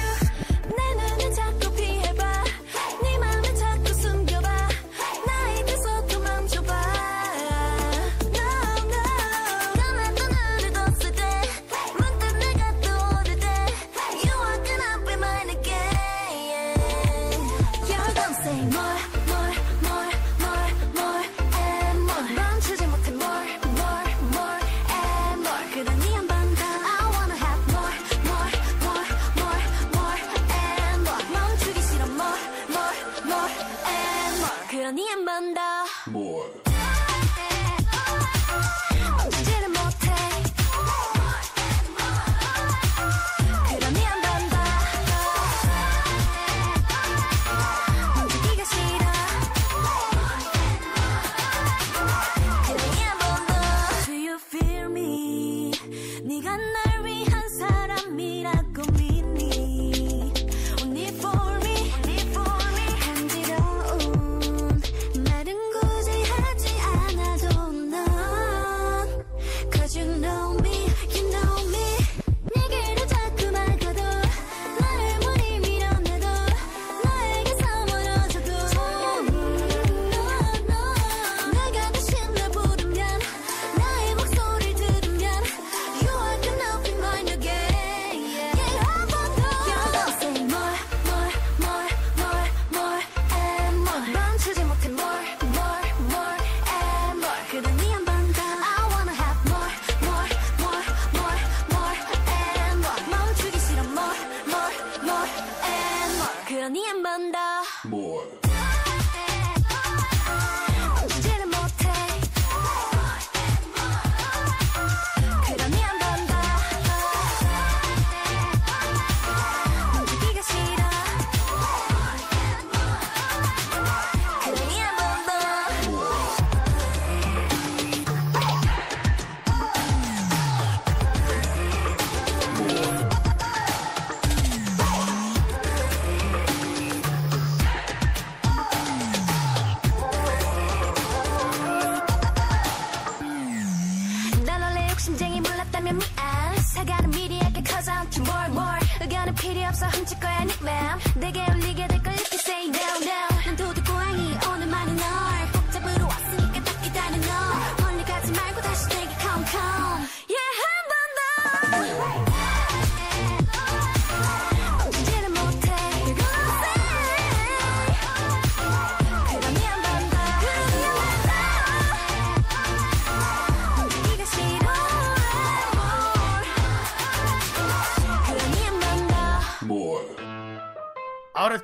[35.31, 35.80] 그러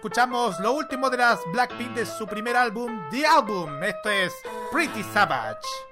[0.07, 3.83] escuchamos lo último de las Blackpink de su primer álbum, The Album.
[3.83, 4.33] Esto es
[4.71, 5.86] Pretty Savage.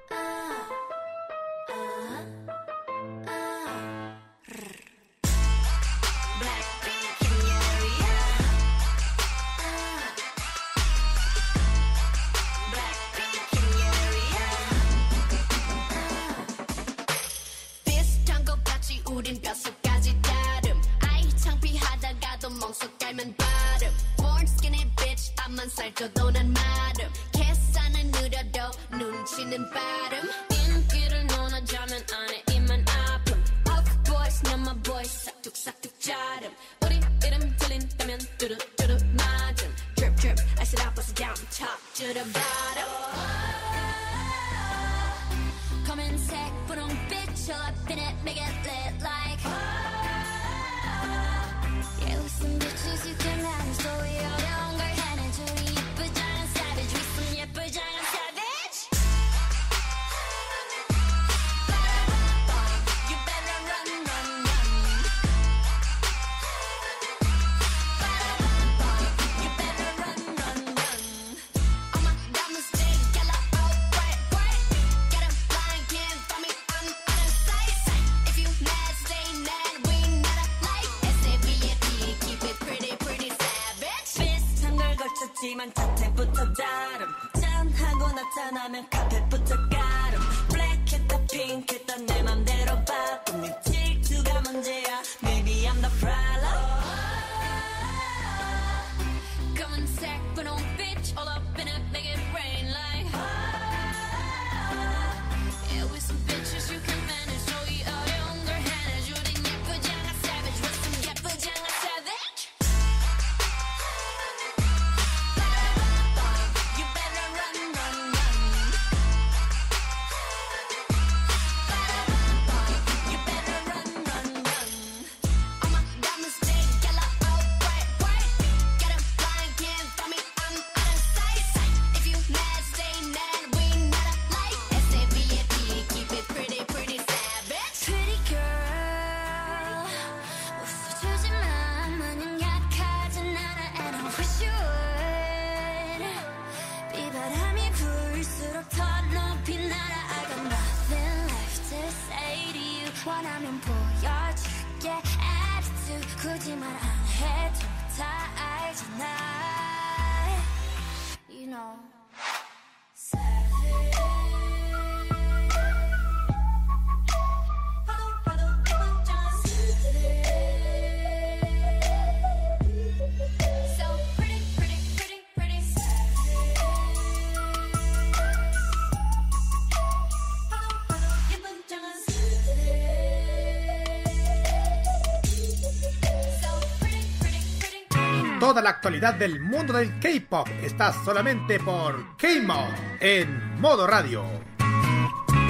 [188.64, 194.24] La actualidad del mundo del K-pop está solamente por K-Mod en modo radio.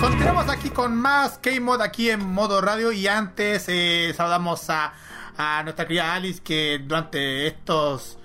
[0.01, 4.95] Continuamos aquí con más K-Mod aquí en modo radio y antes eh, saludamos a,
[5.37, 8.19] a nuestra querida Alice que durante estos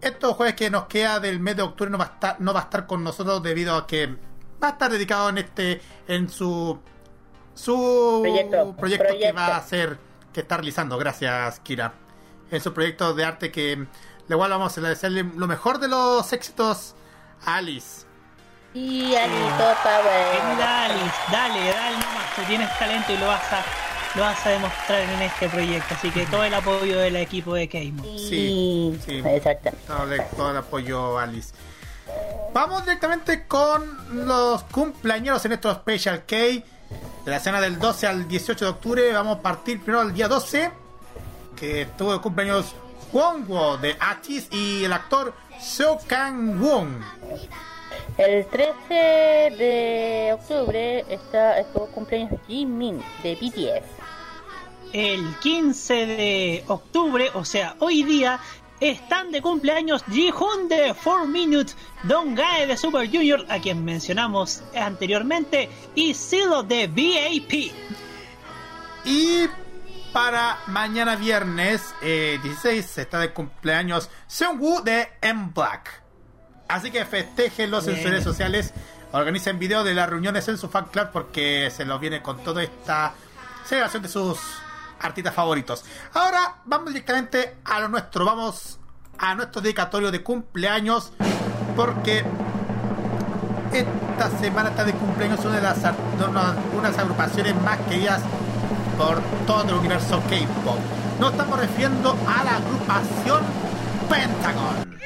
[0.00, 2.58] estos jueves que nos queda del mes de octubre no va a estar, no va
[2.58, 4.08] a estar con nosotros debido a que
[4.60, 6.76] va a estar dedicado en este en su
[7.54, 9.96] su Proyecto, proyecto, que va a hacer
[10.32, 10.98] que está realizando.
[10.98, 11.94] Gracias, Kira.
[12.50, 13.86] En su proyecto de arte que
[14.28, 16.94] le igual vamos a desearle lo mejor de los éxitos
[17.44, 18.06] a Alice.
[18.72, 20.30] Y Anito Power.
[20.32, 23.62] Querida Alice, dale, dale nomás, tú tienes talento y lo vas a,
[24.16, 25.94] lo vas a demostrar en este proyecto.
[25.94, 28.02] Así que todo el apoyo del equipo de Keimo.
[28.02, 29.22] Sí, sí.
[29.24, 29.86] Exactamente.
[29.86, 31.54] Todo el, todo el apoyo, Alice.
[32.52, 36.36] Vamos directamente con los cumpleaños en estos Special K.
[36.36, 39.12] De la semana del 12 al 18 de octubre.
[39.12, 40.70] Vamos a partir primero el día 12.
[41.56, 42.74] Que tuvo de cumpleaños
[43.12, 47.04] Wongo de Atis y el actor Seo Kang Won.
[48.18, 48.94] El 13
[49.58, 53.86] de octubre está estuvo cumpleaños Jimin de BTS.
[54.92, 58.38] El 15 de octubre, o sea, hoy día,
[58.80, 64.62] están de cumpleaños Ji-Hoon de 4 Minutes, Don Gae de Super Junior, a quien mencionamos
[64.76, 67.72] anteriormente, y Silo de BAP.
[69.04, 69.48] Y
[70.14, 76.02] para mañana viernes eh, 16 está de cumpleaños Seungwoo de M Black.
[76.68, 78.72] Así que festejenlos en sus redes sociales.
[79.12, 82.62] Organicen videos de las reuniones en su fan club porque se los viene con toda
[82.62, 83.12] esta
[83.64, 84.38] celebración de sus
[85.00, 85.84] artistas favoritos.
[86.14, 88.24] Ahora vamos directamente a lo nuestro.
[88.24, 88.78] Vamos
[89.18, 91.12] a nuestro dedicatorio de cumpleaños
[91.76, 92.24] porque
[93.72, 98.20] esta semana está de cumpleaños una de las ar- de una- unas agrupaciones más queridas
[98.96, 100.78] por todo el universo K-pop.
[101.20, 103.42] Nos estamos refiriendo a la agrupación
[104.08, 104.98] Pentagon.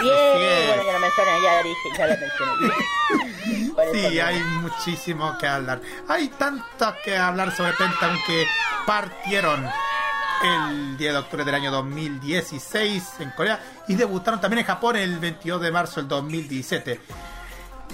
[0.00, 0.66] Bien, es.
[0.68, 3.72] bueno, ya lo mencioné, ya lo dije, ya lo mencioné.
[3.74, 4.26] Por eso Sí, no.
[4.26, 5.80] hay muchísimo que hablar.
[6.08, 8.46] Hay tanto que hablar sobre Pentagon que
[8.86, 9.66] partieron
[10.44, 15.18] el 10 de octubre del año 2016 en Corea y debutaron también en Japón el
[15.18, 17.00] 22 de marzo del 2017.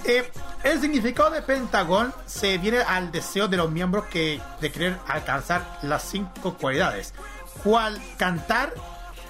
[0.07, 0.31] Eh,
[0.65, 5.79] el significado de Pentagon se viene al deseo de los miembros que de querer alcanzar
[5.83, 7.15] las cinco cualidades,
[7.63, 8.75] cual cantar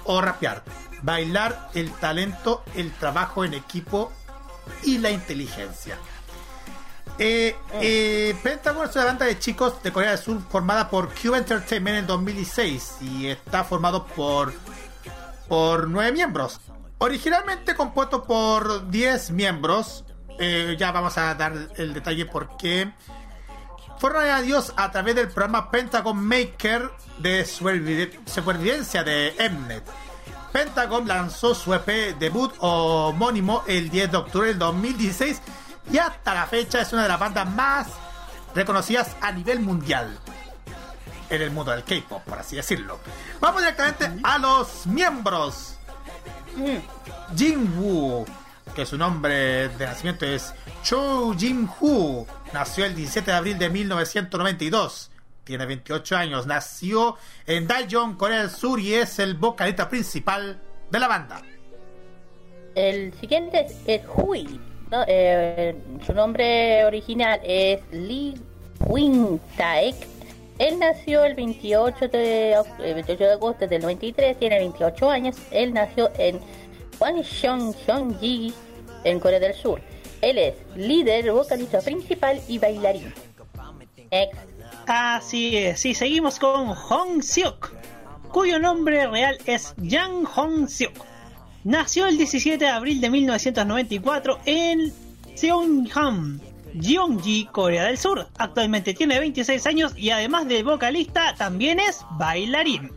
[0.03, 0.63] o rapear,
[1.01, 4.11] bailar, el talento, el trabajo en equipo
[4.83, 5.97] y la inteligencia.
[7.17, 11.37] Eh, eh, Pentagon es una banda de chicos de Corea del Sur formada por Cube
[11.37, 14.53] Entertainment en 2016 y está formado por
[15.47, 16.59] por nueve miembros.
[16.97, 20.04] Originalmente compuesto por 10 miembros,
[20.39, 22.91] eh, ya vamos a dar el detalle por qué.
[23.97, 29.83] Fueron añadidos a través del programa Pentagon Maker de supervivencia de Mnet.
[30.51, 35.41] Pentagon lanzó su EP debut homónimo el 10 de octubre del 2016
[35.91, 37.87] y hasta la fecha es una de las bandas más
[38.53, 40.17] reconocidas a nivel mundial
[41.29, 42.99] en el mundo del K-pop, por así decirlo.
[43.39, 45.77] Vamos directamente a los miembros.
[47.35, 48.25] Jin Woo,
[48.75, 50.53] que su nombre de nacimiento es
[50.83, 55.11] Cho Jin Woo, nació el 17 de abril de 1992.
[55.43, 57.15] Tiene 28 años, nació
[57.45, 60.59] en Daejeon, Corea del Sur y es el vocalista principal
[60.91, 61.41] de la banda.
[62.73, 64.59] El siguiente es, es Hui.
[65.07, 68.35] Eh, su nombre original es Lee
[68.87, 69.95] Wing Taek.
[70.57, 75.35] Él nació el 28 de, oc- el 28 de agosto del 93, tiene 28 años.
[75.51, 76.39] Él nació en
[76.99, 78.53] Gyeonggi,
[79.05, 79.79] en Corea del Sur.
[80.21, 83.13] Él es líder, vocalista principal y bailarín.
[84.11, 84.37] Ex
[84.87, 87.71] Así es, y seguimos con Hong Seok,
[88.31, 90.93] cuyo nombre real es Yang Hong Seok.
[91.63, 94.93] Nació el 17 de abril de 1994 en
[95.33, 96.39] Seongham,
[96.75, 98.27] Gyeonggi, Corea del Sur.
[98.37, 102.91] Actualmente tiene 26 años y además de vocalista también es bailarín.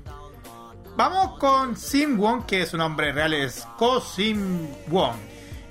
[0.97, 5.28] Vamos con Sim Won, que su nombre real es Ko Sim Won.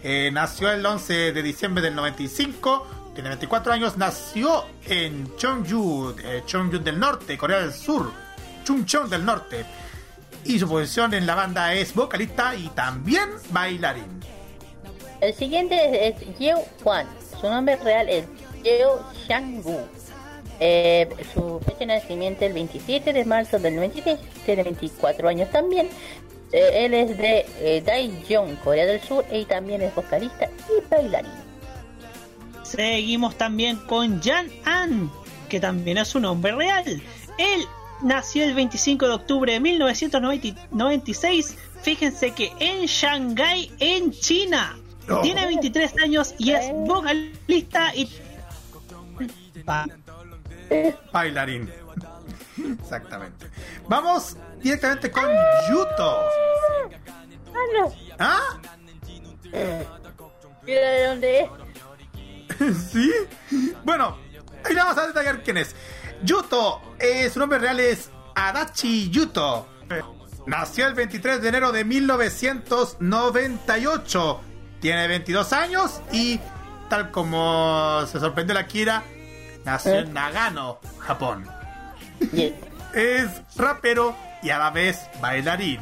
[0.09, 6.43] Eh, nació el 11 de diciembre del 95, tiene 24 años, nació en Cheongju, eh,
[6.45, 8.13] Cheongju del Norte, Corea del Sur,
[8.63, 9.65] Chungcheong del Norte.
[10.45, 14.21] Y su posición en la banda es vocalista y también bailarín.
[15.19, 17.05] El siguiente es, es Yeo Hwan.
[17.41, 18.23] Su nombre real es
[18.63, 19.77] Yeo Shang-gu.
[20.61, 24.19] Eh, su fecha de nacimiento es el 27 de marzo del 96.
[24.45, 25.89] Tiene 24 años también.
[26.51, 31.31] Eh, él es de eh, Daejeon, Corea del Sur, y también es vocalista y bailarín.
[32.63, 35.11] Seguimos también con Jan An,
[35.49, 37.01] que también es su nombre real.
[37.37, 37.65] Él
[38.01, 41.57] nació el 25 de octubre de 1996.
[41.81, 44.77] Fíjense que en Shanghái, en China.
[45.21, 48.09] Tiene 23 años y es vocalista y...
[51.13, 51.71] Bailarín.
[52.81, 53.47] Exactamente.
[53.87, 54.35] Vamos
[54.67, 55.23] directamente con
[55.69, 56.19] Yuto.
[57.53, 57.93] Ah, no.
[58.19, 58.59] ¿Ah?
[60.63, 61.49] Mira de dónde es.
[62.91, 63.09] ¿Sí?
[63.85, 64.17] Bueno,
[64.65, 65.73] ahí vamos a detallar quién es.
[66.23, 69.69] Yuto, eh, su nombre real es Adachi Yuto.
[70.45, 74.41] Nació el 23 de enero de 1998.
[74.81, 76.41] Tiene 22 años y,
[76.89, 79.03] tal como se sorprendió la Kira,
[79.63, 81.47] nació en Nagano, Japón.
[82.93, 85.79] Es rapero y a la vez bailarín.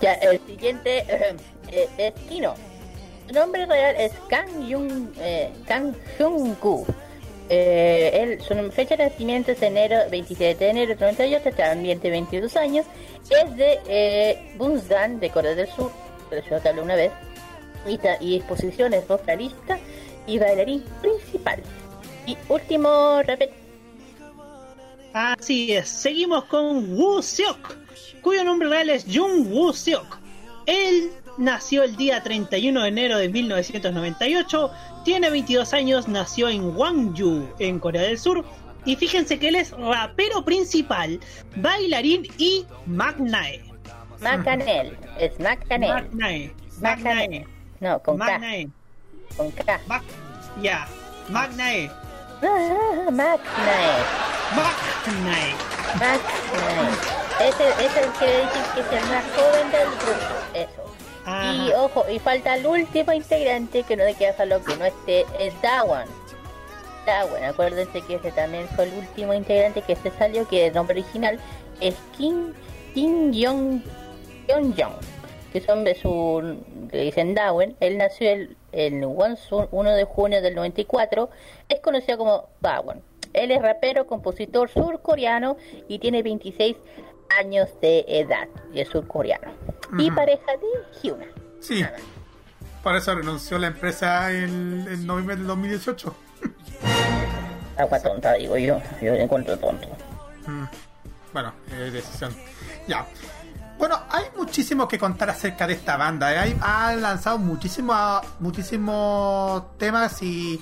[0.00, 1.04] Ya, el siguiente
[1.70, 2.54] eh, es Kino.
[3.26, 6.84] Su nombre real es Kang Jung, eh, Kang Hyung-gu.
[7.48, 12.16] Eh, él, su fecha de nacimiento es enero 27 de enero de 98, también tiene
[12.16, 12.86] 22 años.
[13.30, 15.90] Es de eh, Bunsdan, de Corea del Sur,
[16.30, 17.12] de la ciudad que hablé una vez.
[17.86, 19.78] Y, y exposición es vocalista
[20.26, 21.62] y bailarín principal.
[22.26, 23.52] Y último, repet,
[25.14, 27.76] Así es, seguimos con Woo Seok,
[28.20, 30.18] cuyo nombre real es Jung Woo Seok.
[30.66, 34.70] Él nació el día 31 de enero de 1998,
[35.04, 38.44] tiene 22 años, nació en Gwangju, en Corea del Sur.
[38.86, 41.20] Y fíjense que él es rapero principal,
[41.56, 43.62] bailarín y magnae.
[44.20, 44.96] Macanel.
[45.18, 45.90] Es Macanel.
[46.10, 46.52] Magnae.
[46.80, 47.46] Magnae.
[47.80, 48.24] No, con K.
[48.24, 48.68] Magnae.
[49.36, 49.80] Con K.
[49.86, 50.02] Mag-
[50.60, 50.88] Ya.
[51.28, 51.88] Magnae.
[52.42, 54.02] Ah, Magnael.
[54.56, 55.54] Magnae.
[55.94, 56.94] Magnael.
[57.40, 60.34] Ese, ese es el que dicen que es el más joven del grupo.
[60.54, 60.94] Eso.
[61.26, 65.24] Y ojo, y falta el último integrante que no le queda solo que no esté,
[65.38, 66.06] es Dawan.
[67.06, 71.00] Dawan, acuérdense que ese también fue el último integrante que se salió, que el nombre
[71.00, 71.40] original
[71.80, 72.52] es Kim,
[72.92, 73.82] Kim Jong
[74.48, 74.74] Jong,
[75.52, 76.58] que son de su,
[76.92, 77.74] le dicen Dawen.
[77.80, 81.30] Él nació el, el Wonsun 1 de junio del 94,
[81.68, 83.00] es conocido como Dawan.
[83.32, 85.56] Él es rapero, compositor surcoreano
[85.88, 86.76] y tiene 26
[87.40, 89.50] años de edad y es surcoreano.
[89.98, 90.14] Y Ujú.
[90.16, 91.26] pareja de Hyuna.
[91.60, 91.84] Sí.
[92.82, 96.14] Por eso renunció la empresa en, en noviembre del 2018.
[97.76, 98.80] Agua tonta, digo yo.
[99.00, 99.88] Yo encuentro tonto.
[100.46, 100.64] Mm,
[101.32, 102.32] Bueno, eh, decisión.
[102.86, 103.04] Ya.
[103.78, 106.32] Bueno, hay muchísimo que contar acerca de esta banda.
[106.32, 106.38] ¿eh?
[106.38, 110.60] Hay- ha lanzado muchísimos muchísimos temas y,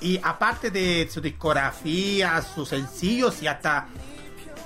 [0.00, 3.86] y aparte de su discografía, sus sencillos y hasta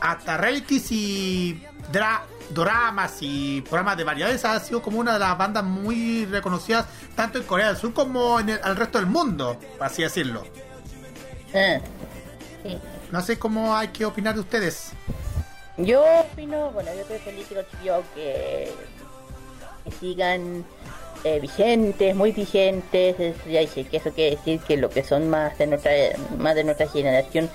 [0.01, 1.63] hasta realities y
[1.93, 6.87] dra- dramas y programas de variedades ha sido como una de las bandas muy reconocidas
[7.15, 10.43] tanto en Corea del Sur como en el, resto del mundo, por así decirlo.
[11.53, 12.79] Sí.
[13.13, 14.91] No sé cómo hay que opinar de ustedes.
[15.79, 18.73] Yo opino, bueno, yo estoy feliz que los chiquillos que,
[20.01, 20.65] sigan
[21.25, 23.19] eh, vigentes, muy vigentes.
[23.19, 25.93] Es- ya dije que eso quiere decir que lo que son más de nuestra,
[26.39, 27.49] más de nuestra generación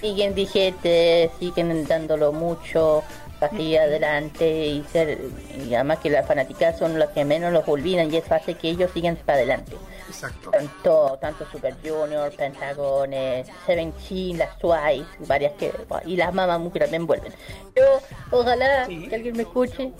[0.00, 3.02] siguen vigentes, siguen dándolo mucho
[3.38, 5.18] para seguir adelante y ser,
[5.66, 8.70] y además que las fanáticas son las que menos los olvidan y eso hace que
[8.70, 9.76] ellos sigan para adelante.
[10.08, 10.50] Exacto.
[10.50, 15.72] Tanto, tanto Super Junior, Pentagon, eh, Seventeen, las Twice, varias que.
[16.06, 17.32] y las Mamamoo que también vuelven.
[17.76, 19.08] Yo, ojalá Sí.
[19.08, 19.92] que alguien me escuche.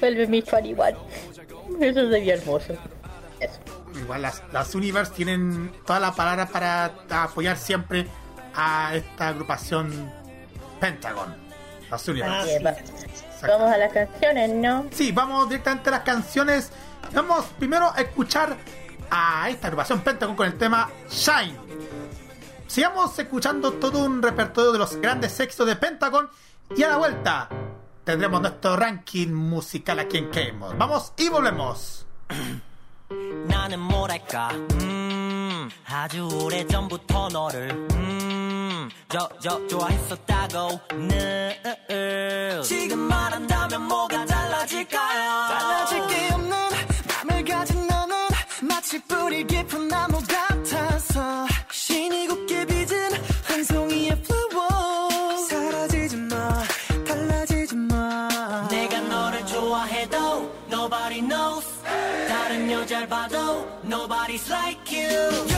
[0.00, 0.98] Vuelve mi 21.
[1.80, 2.74] Eso sería hermoso.
[3.40, 3.60] Eso.
[3.98, 6.92] Igual las, las Universe tienen toda la palabra para
[7.22, 8.06] apoyar siempre
[8.54, 10.12] a esta agrupación
[10.80, 11.47] Pentagon.
[12.08, 12.24] Universe.
[12.28, 12.62] Ah, sí.
[12.64, 12.76] va-
[13.48, 14.86] Vamos a las canciones, ¿no?
[14.90, 16.72] Sí, vamos directamente a las canciones.
[17.12, 18.56] Vamos primero a escuchar
[19.10, 21.56] a esta agrupación Pentagon con el tema Shine.
[22.66, 26.28] Sigamos escuchando todo un repertorio de los grandes éxitos de Pentagon
[26.76, 27.48] y a la vuelta
[28.04, 30.74] tendremos nuestro ranking musical aquí en K-Mod.
[30.76, 32.06] Vamos y volvemos.
[35.62, 35.70] 음.
[35.86, 40.80] 아주 오래 전부터 너를 음 저 저 좋아했었다고.
[41.08, 45.48] 늘 지금 말한다면 뭐가 달라질까요?
[45.48, 46.58] 달라질 게 없는
[47.26, 48.16] 맘을 가진 너는
[48.62, 50.07] 마치 뿌리 깊은 나
[64.46, 65.57] like you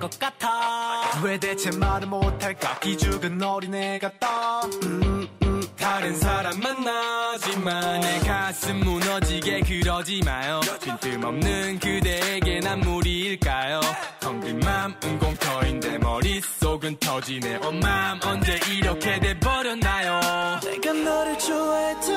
[0.00, 1.20] 것 같아.
[1.22, 2.78] 왜 대체 말을 못할까?
[2.80, 5.60] 기죽은 어린애 같다 음, 음.
[5.78, 10.60] 다른 사람 만나지만 내 가슴 무너지게 그러지 마요.
[10.82, 13.80] 빈틈없는 그대에게 난 무리일까요?
[14.20, 17.56] 텅빈 맘 은 공터인데 머릿속은 터지네.
[17.62, 20.60] 엄맘 언제 이렇게 돼버렸나요?
[20.62, 22.12] 내가 너를 좋아해도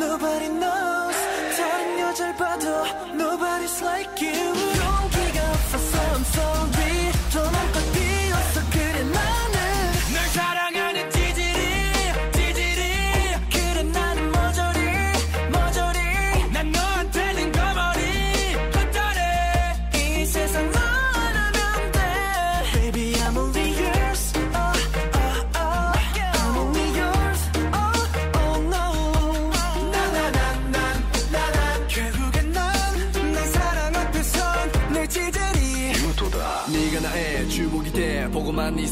[0.00, 1.16] Nobody knows.
[1.56, 2.66] 다른 여자를 봐도
[3.14, 4.71] Nobody's like you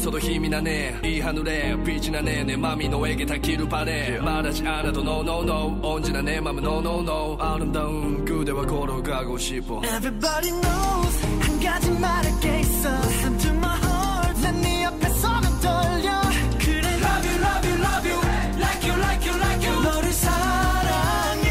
[0.00, 5.20] 있어도 힘이 나네 이 하늘에 빛이 나네 내 맘이 너에게 닿기를 바래 말하지 않아도 no
[5.20, 11.60] no no 언제나 내 맘은 no no no 아름다운 그대와 걸어가고 싶어 Everybody knows 한
[11.60, 16.20] 가지 말할 게 있어 Listen to my heart 난네 앞에 서면 떨려
[16.58, 18.20] 그래 love you love you love you
[18.56, 21.50] Like you like you like you 너를 사랑해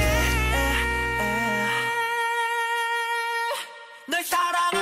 [4.07, 4.78] 널 사랑하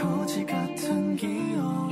[0.00, 1.87] 거지 같은 기억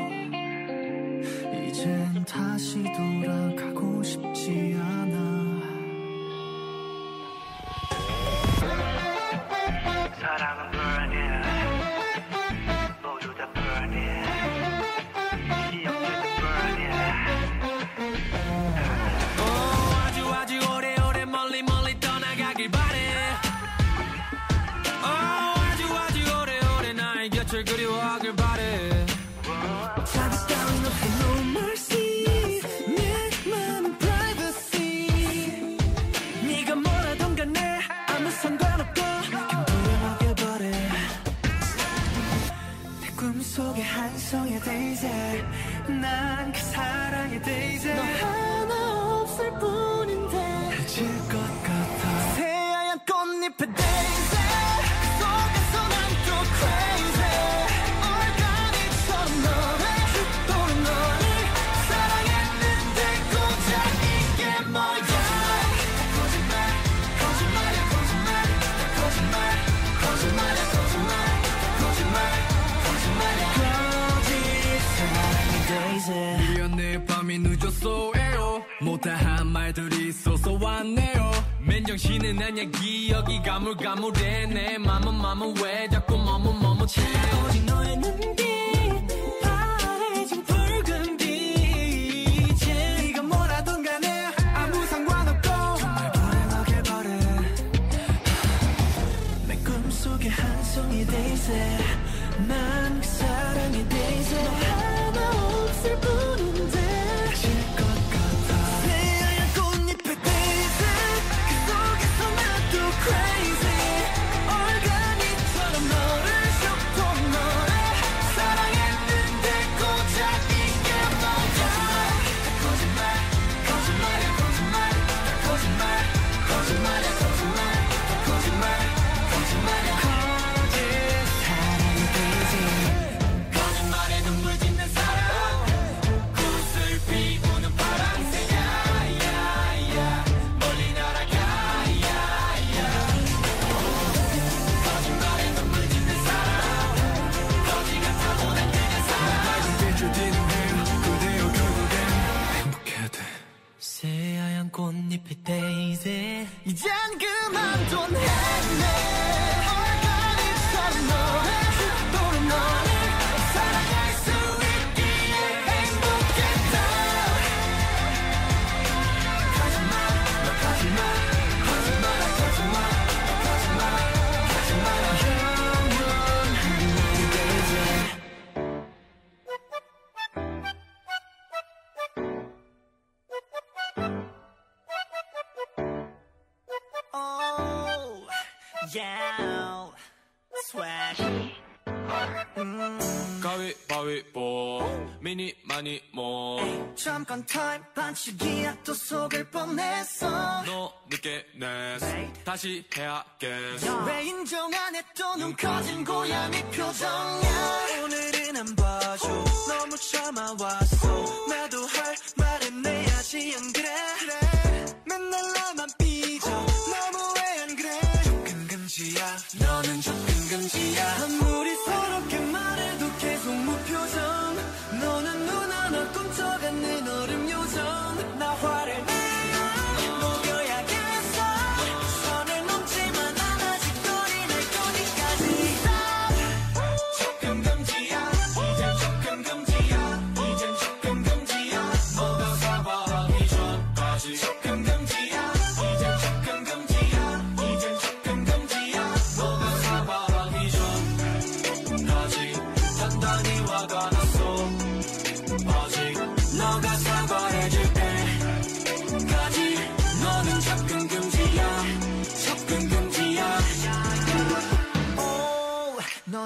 [202.57, 209.06] 다시 해야겠어 왜 인정 안 했던 눈 커진 고양이 표정이야 오늘은 한번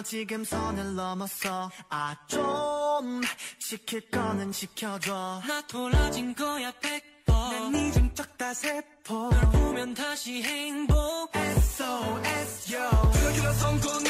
[0.02, 3.20] 지금 선을 넘었어 아 좀
[3.58, 5.42] 지킬 거는 지켜줘.
[5.46, 9.30] 나 돌아진 거야 백번 난니좀 쩍다 네 세포.
[9.30, 11.30] 널 보면 다시 행복.
[11.34, 12.90] SOS yo.
[13.12, 14.04] 그렇게나 성공이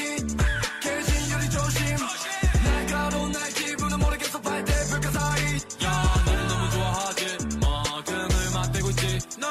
[0.83, 1.97] 깨진 유리 조심.
[2.65, 5.55] 날가로 날 기분은 모르겠어 발대 불가 사이.
[5.85, 7.39] 야 너는 너무 좋아하지.
[7.61, 9.19] 마 등을 맞대고 있지.
[9.39, 9.47] 너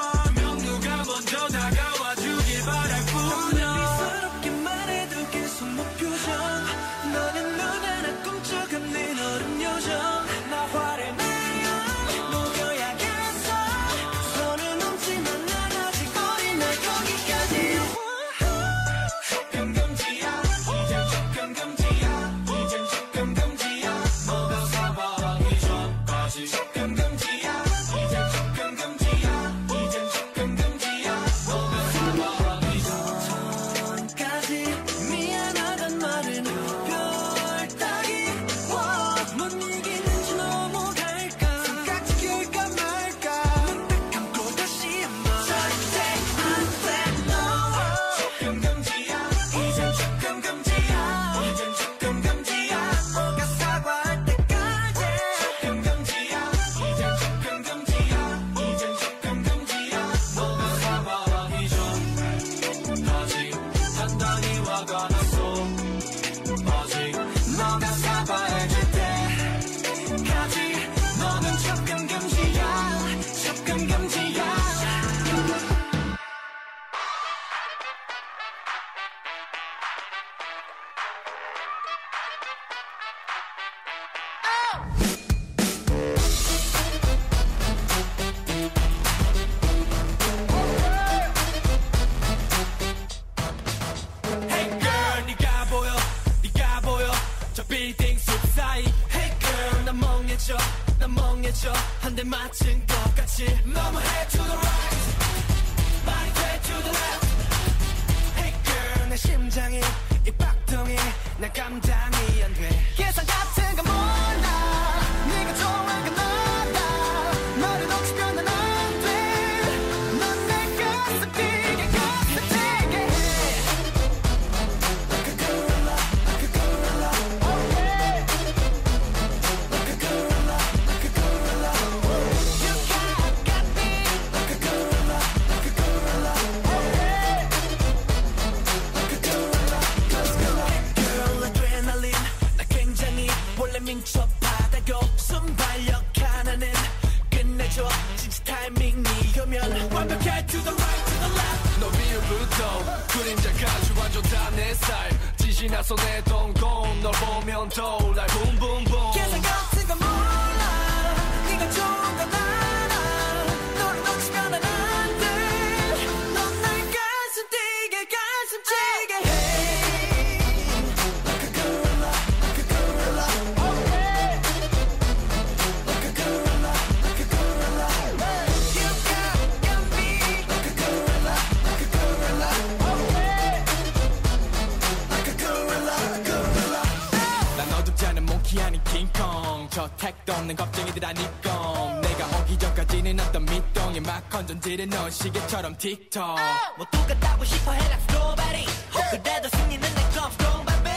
[195.59, 196.23] 틱톡처럼 틱톡.
[196.23, 196.35] 어.
[196.77, 198.65] 뭐 똑같다고 싶어 해라 nobody
[199.11, 200.95] 그래도 승리는 내 comes strong baby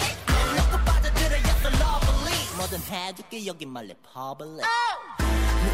[0.57, 4.69] 놓고 빠져들어 yes I lovely 뭐든 해줄게 여긴 말래 public 어.
[5.19, 5.25] 내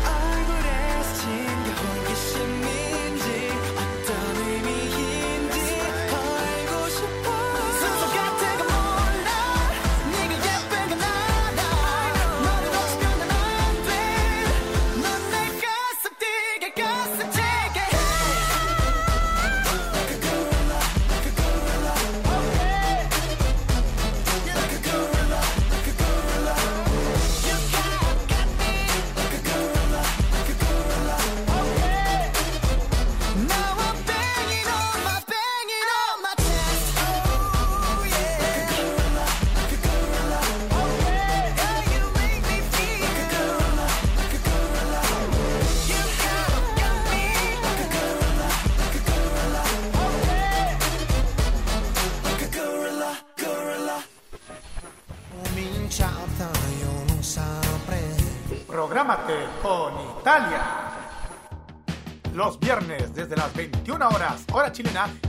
[0.08, 3.26] 얼굴에 스친 게 호기심인지
[3.76, 4.68] 어떤 의미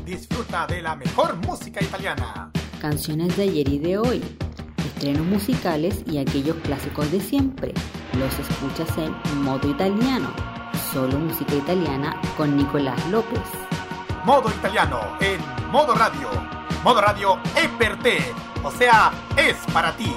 [0.05, 2.51] disfruta de la mejor música italiana.
[2.79, 4.21] Canciones de ayer y de hoy,
[4.77, 7.73] estrenos musicales y aquellos clásicos de siempre.
[8.19, 10.31] Los escuchas en modo italiano.
[10.93, 13.41] Solo música italiana con Nicolás López.
[14.23, 16.29] Modo italiano en modo radio.
[16.83, 17.69] Modo radio es
[18.63, 20.13] o sea, es para ti.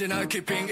[0.00, 0.68] and i keep keeping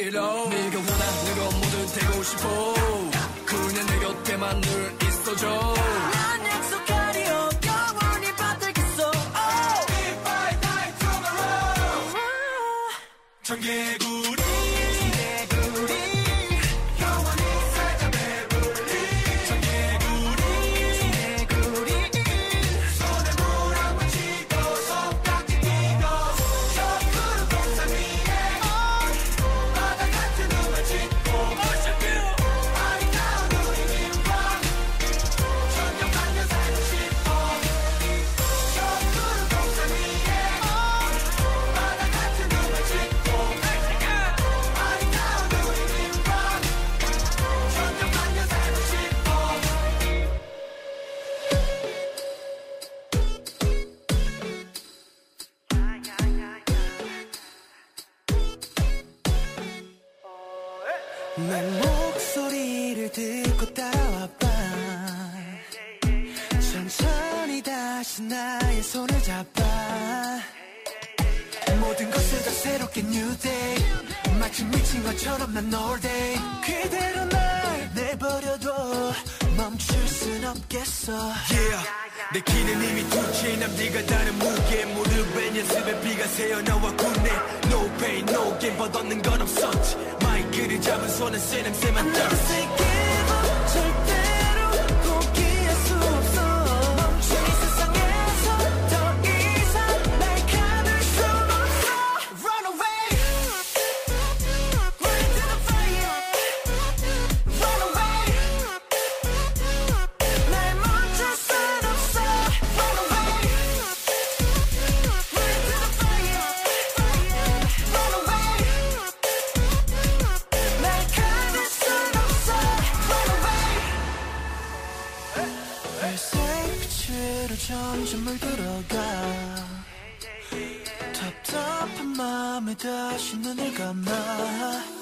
[132.72, 134.12] 밤에 다시 눈을 감아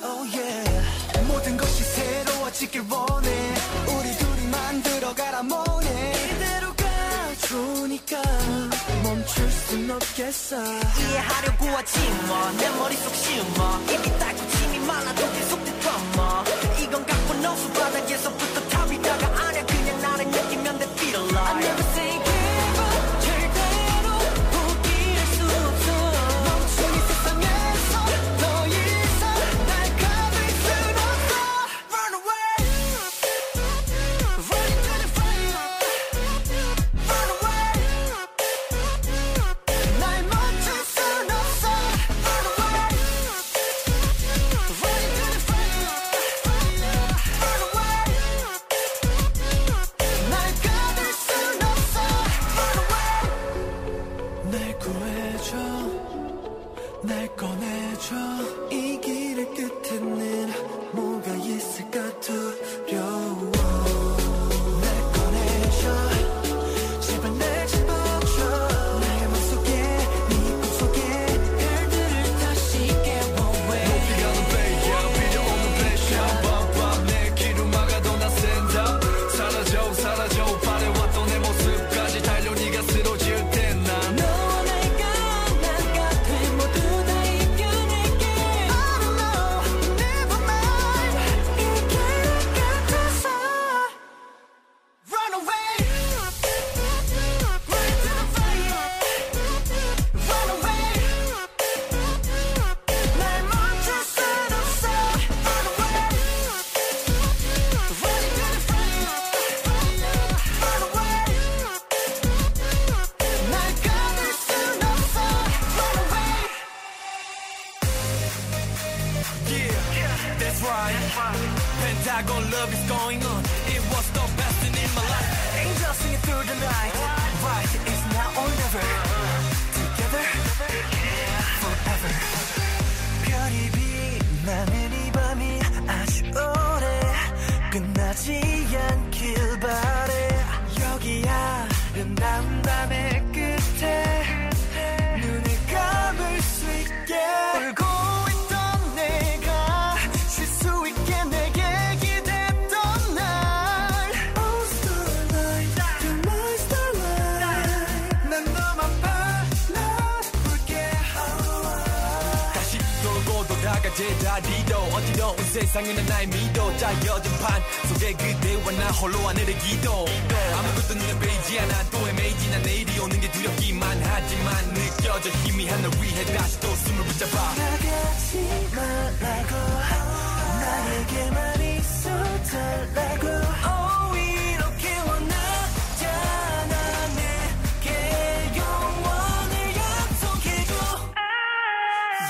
[0.03, 1.27] oh yeah.
[1.27, 3.55] 모든 것이 새로워지길 원해.
[3.87, 6.13] 우리 둘이 만들어가라 뭐네.
[6.35, 6.85] 이대로가
[7.49, 8.23] 좋으니까
[9.03, 10.57] 멈출 순 없겠어.
[10.57, 13.81] 이해하려고 하지 뭐내 머릿속 심어.
[13.83, 16.45] 입이 닦고 침이 말라도 계속 뒤덮어
[16.83, 21.90] 이건 갖고 너수 바닥에서부터 탑이다가 아냐 그냥 나를 느끼면 돼 feel like.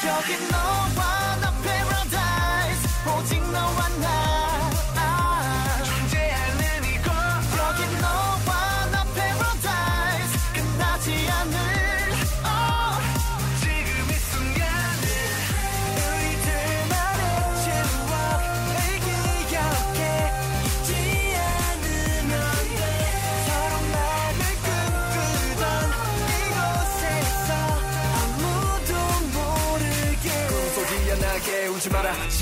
[0.07, 1.20] 여긴 너와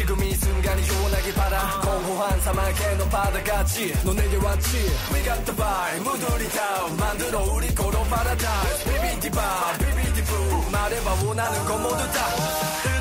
[0.09, 1.80] 지금 이 순간이 요원하길 바라.
[1.85, 4.78] 공허한 사막에 넌 바다같이 너 내게 왔지.
[5.12, 6.01] We got the vibe.
[6.02, 6.97] 무더리 다운.
[6.97, 10.70] 만들어 우리 걸어 파라다이스 비비디 바 비비디 부.
[10.72, 12.98] 말해봐 원하는 건 모두 다.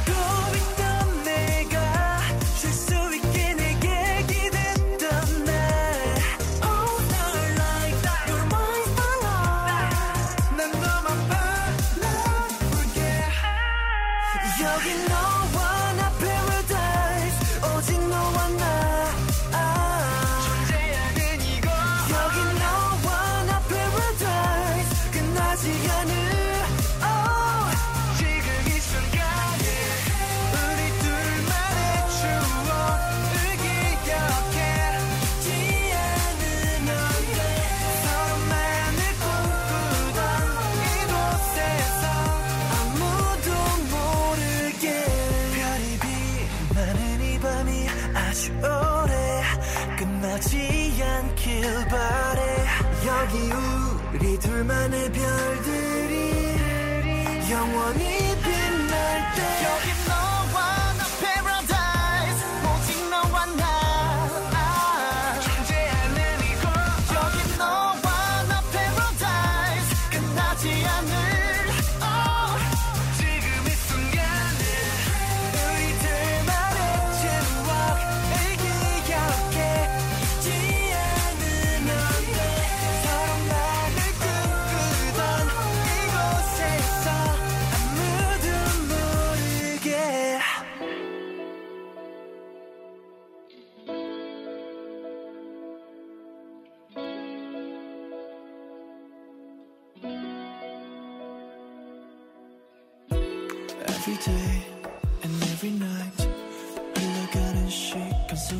[54.57, 56.31] 둘만의 별들이
[57.51, 58.26] 영원히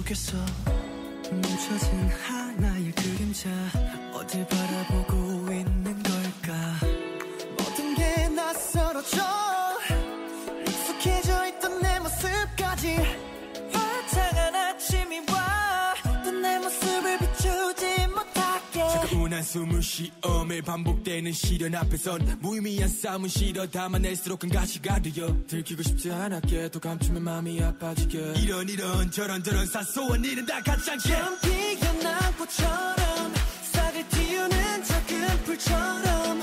[0.08, 0.38] 속에서
[1.30, 3.50] 멈춰진 하나의 그림자
[4.14, 5.27] 어딜 바라보고
[19.44, 26.12] 숨을 쉬어 매일 반복되는 시련 앞에선 무의미한 싸움은 싫어 담아낼수록 큰 가치가 되어 들키고 싶지
[26.12, 28.34] 않았게 또 감추면 마음이 아파지게.
[28.38, 31.10] 이런 이런 저런 저런 사소한 일은 다 같지 않게.
[31.42, 33.34] 피어난 꽃처럼
[33.72, 36.42] 싹을 틔우는 작은 불처럼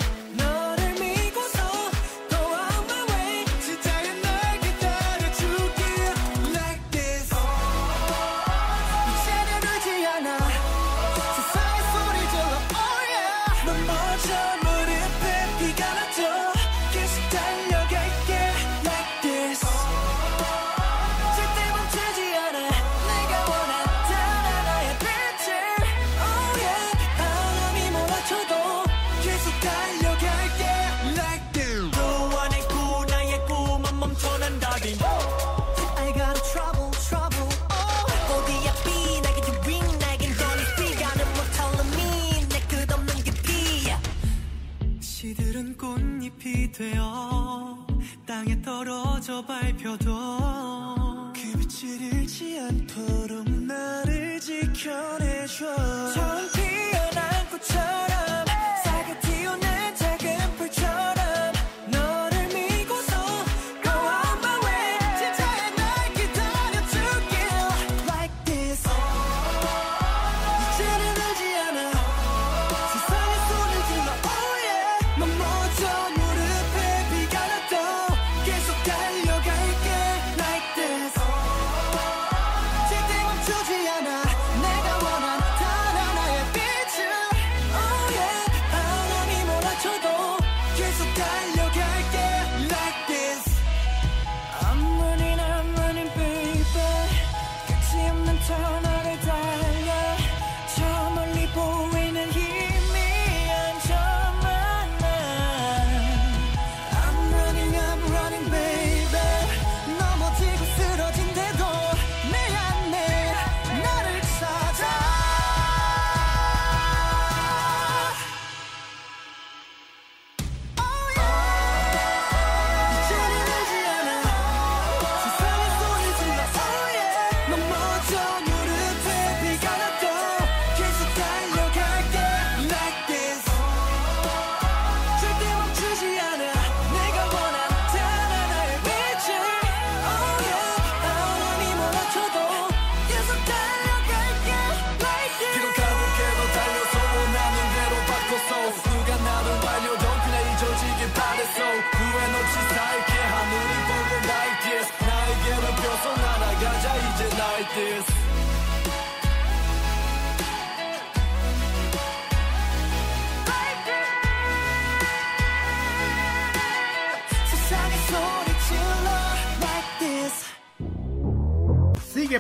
[46.74, 47.78] 되어
[48.26, 56.12] 땅에 떨어져 밟혀도 그 빛을 잃지 않도록 나를 지켜내줘.
[56.12, 58.23] 처음 피어난 꽃처럼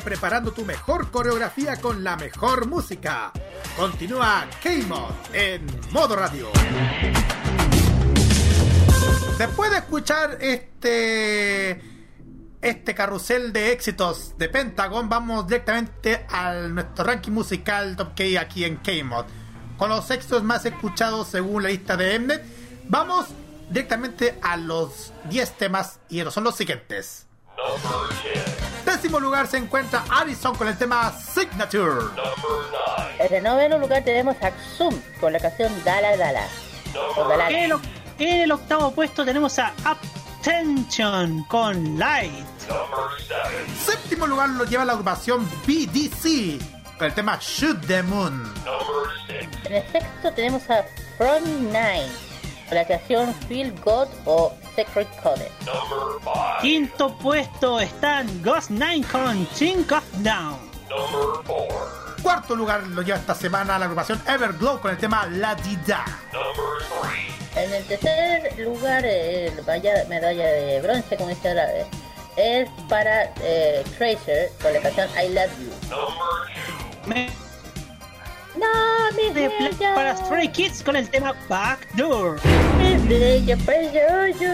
[0.04, 3.32] preparando tu mejor coreografía con la mejor música.
[3.76, 6.48] Continúa K-Mod en modo radio.
[9.38, 11.94] Después de escuchar este
[12.60, 18.64] este carrusel de éxitos de Pentagon, vamos directamente a nuestro ranking musical Top K aquí
[18.64, 19.24] en K-Mod.
[19.76, 22.42] Con los éxitos más escuchados según la lista de Mnet,
[22.88, 23.26] vamos
[23.70, 27.26] directamente a los 10 temas y son los siguientes.
[28.84, 32.06] Décimo lugar se encuentra Addison con el tema Signature.
[33.18, 36.46] En el noveno lugar tenemos a Xum con la canción Dala Dala.
[37.48, 37.82] En el, oc-
[38.18, 42.44] en el octavo puesto tenemos a Attention con Light.
[43.84, 46.60] Séptimo lugar lo lleva la agrupación BDC
[46.98, 48.52] con el tema Shoot the Moon.
[49.64, 50.84] En el sexto tenemos a
[51.18, 52.08] Front Nine
[52.68, 55.50] con la canción Feel God o Secret Code.
[56.60, 60.58] Quinto puesto están Ghost Nine con Think of Down.
[62.22, 66.04] Cuarto lugar lo lleva esta semana la agrupación Everglow con el tema La Dida.
[67.56, 71.86] En el tercer lugar, eh, vaya medalla de bronce, como dice ahora, eh,
[72.36, 75.70] es para eh, Tracer con la canción I Love You.
[77.06, 77.30] Me-
[78.56, 78.66] No,
[79.16, 79.50] mi de
[79.94, 82.40] para Stray Kids con el tema Backdoor.
[82.78, 82.93] Mi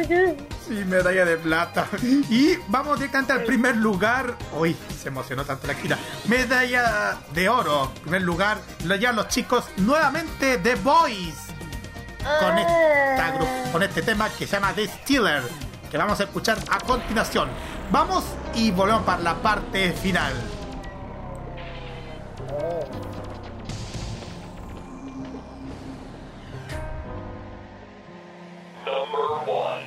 [0.09, 0.35] yo.
[0.69, 1.87] Sí, medalla de plata.
[2.31, 4.35] Y vamos directamente al primer lugar.
[4.59, 5.99] Uy, se emocionó tanto la Kira.
[6.29, 7.91] Medalla de oro.
[8.03, 11.35] Primer lugar lo llevan los chicos nuevamente The Boys.
[12.19, 15.43] Con, esta gru- con este tema que se llama The Stealer.
[15.91, 17.49] Que vamos a escuchar a continuación.
[17.91, 18.25] Vamos
[18.55, 20.33] y volvemos para la parte final.
[28.91, 29.85] number one.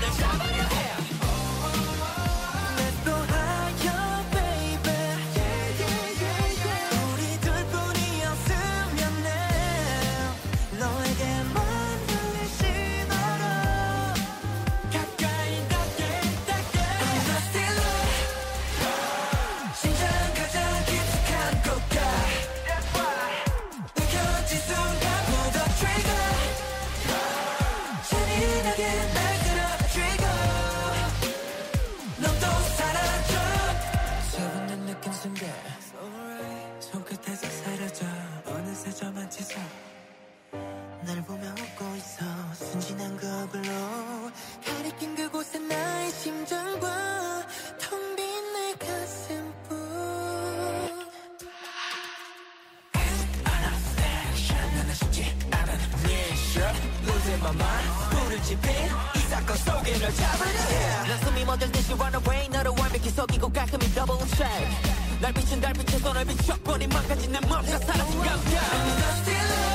[0.00, 0.55] the top
[42.72, 43.72] 순진한 그 얼굴로
[44.64, 47.46] 가리킨 그곳에 나의 심장과
[47.78, 49.76] 텅 빈 내 가슴뿐.
[54.72, 56.74] 나는 쉽지 않은 미션
[57.06, 58.70] Losing my mind 불을 지핀
[59.14, 63.86] 이 사건 속에 널 잡으려 해난 숨이 멎을 듯이 run away 너를 완벽히 속이고 깔끔히
[63.94, 64.68] double check
[65.20, 68.58] 날 비춘 달빛에 손을 비춰버린 망가진 내 맘과 사라진 감정.
[68.58, 69.65] I'm in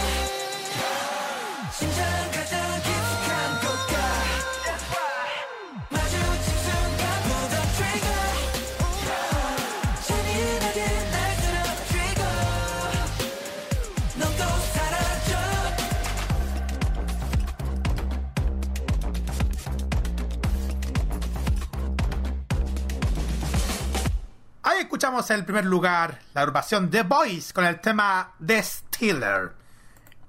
[25.21, 29.51] escuchamos en el primer lugar la agrupación The Boys con el tema The Stealer.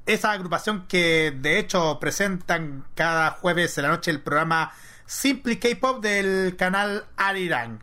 [0.05, 4.73] Esa agrupación que de hecho presentan cada jueves en la noche el programa
[5.07, 7.81] Simply K-Pop del canal Arirang.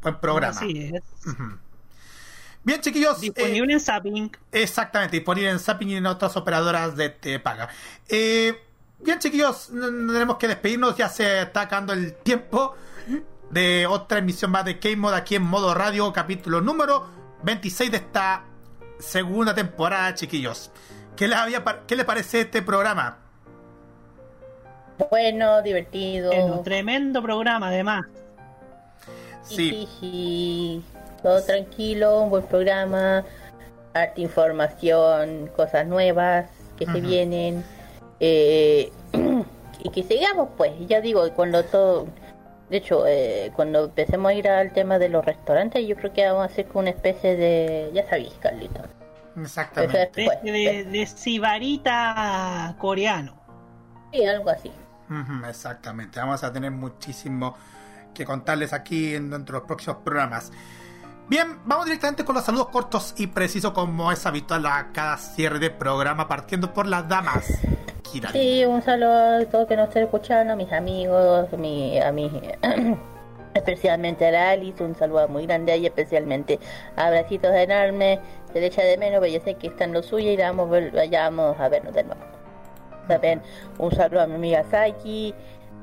[0.00, 0.56] Buen programa.
[0.56, 1.02] Así es.
[2.64, 3.20] Bien, chiquillos.
[3.20, 4.36] Disponible en Zapping.
[4.52, 7.68] Exactamente, disponible en Zapping y en otras operadoras de te paga.
[8.08, 8.58] Eh,
[9.00, 10.96] bien, chiquillos, tenemos que despedirnos.
[10.96, 12.76] Ya se está acabando el tiempo
[13.52, 17.06] de otra emisión más de K-Mod aquí en modo radio, capítulo número
[17.42, 18.44] 26 de esta
[18.98, 20.70] segunda temporada, chiquillos.
[21.16, 23.18] ¿Qué les, había, qué les parece este programa?
[25.10, 26.32] Bueno, divertido.
[26.32, 28.06] Es un tremendo programa, además.
[29.42, 29.86] Sí.
[30.00, 30.82] Jiji.
[31.22, 33.24] Todo tranquilo, un buen programa,
[33.94, 36.46] harta información, cosas nuevas
[36.76, 37.00] que se Ujú.
[37.00, 37.64] vienen.
[38.18, 38.90] eh,
[39.84, 40.72] y que sigamos, pues.
[40.88, 42.06] Ya digo, cuando todo.
[42.72, 46.24] De hecho, eh, cuando empecemos a ir al tema de los restaurantes, yo creo que
[46.24, 47.90] vamos a hacer como una especie de.
[47.92, 48.80] Ya sabéis, Carlito.
[49.36, 50.22] Exactamente.
[50.42, 53.38] De, de, de sibarita coreano.
[54.10, 54.72] Sí, algo así.
[55.46, 56.18] Exactamente.
[56.18, 57.58] Vamos a tener muchísimo
[58.14, 60.50] que contarles aquí en dentro de los próximos programas.
[61.32, 65.58] Bien, vamos directamente con los saludos cortos y precisos como es habitual a cada cierre
[65.60, 67.46] de programa, partiendo por las damas.
[68.02, 68.38] Kirari.
[68.38, 72.30] Sí, un saludo a todos que nos estén escuchando, a mis amigos, mi, a mis,
[73.54, 76.60] especialmente a Alice, un saludo muy grande y especialmente
[76.96, 78.18] abracitos enormes,
[78.52, 80.68] se le echa de menos, pero yo sé que está en lo suyo y vamos,
[80.68, 82.20] vamos a vernos de nuevo.
[83.08, 83.40] También
[83.78, 85.34] un saludo a mi amiga Saki,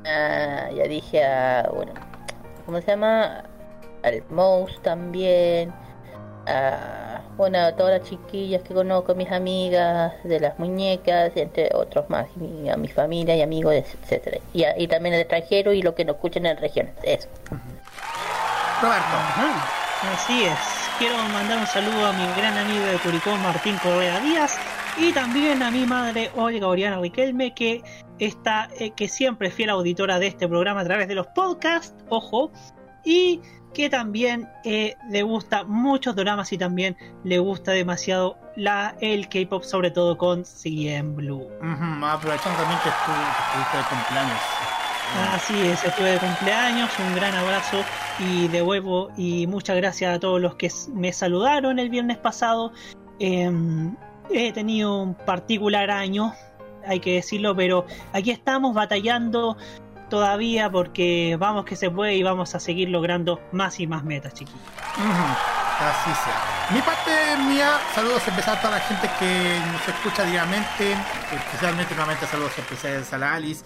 [0.05, 1.93] a- ya dije a, bueno,
[2.67, 3.45] ¿cómo se llama?
[4.03, 5.73] Al Mouse también,
[6.47, 12.09] a, bueno, a todas las chiquillas que conozco, mis amigas, de las muñecas, entre otros
[12.09, 14.37] más, y a mi familia y amigos, etcétera.
[14.53, 16.93] Y, a- y también al extranjero y lo que nos escuchan en regiones.
[17.03, 17.27] Eso.
[18.81, 19.05] Roberto.
[19.13, 19.65] Ajá,
[20.13, 20.57] Así es.
[20.97, 24.57] Quiero mandar un saludo a mi gran amigo de Curicó, Martín Correa Díaz,
[24.97, 27.81] y también a mi madre Olga Oriana Riquelme, que
[28.19, 31.93] está, eh, que siempre es fiel auditora de este programa a través de los podcasts,
[32.09, 32.51] ojo,
[33.05, 33.41] y
[33.73, 39.63] que también eh, le gusta muchos dramas y también le gusta demasiado la, el K-pop,
[39.63, 41.43] sobre todo con CM Blue.
[41.61, 44.39] Ujú, aprovechando también que estu- que estuviste de cumpleaños.
[45.33, 47.83] Así es, estuve de cumpleaños, un gran abrazo
[48.19, 52.71] y de huevo y muchas gracias a todos los que me saludaron el viernes pasado.
[53.19, 53.95] Em,
[54.31, 56.33] he tenido un particular año,
[56.87, 59.57] hay que decirlo, pero aquí estamos batallando
[60.09, 64.33] todavía porque vamos que se puede y vamos a seguir logrando más y más metas,
[64.33, 64.61] chiquillos.
[65.79, 66.69] Así sea.
[66.73, 67.11] Mi parte
[67.47, 70.93] mía, saludos especiales a toda la gente que nos escucha diariamente,
[71.33, 73.63] especialmente nuevamente saludos especiales a la Alice,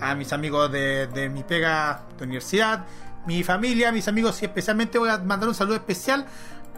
[0.00, 2.84] a mis amigos de, de mi pega de universidad,
[3.26, 6.26] mi familia, mis amigos y especialmente voy a mandar un saludo especial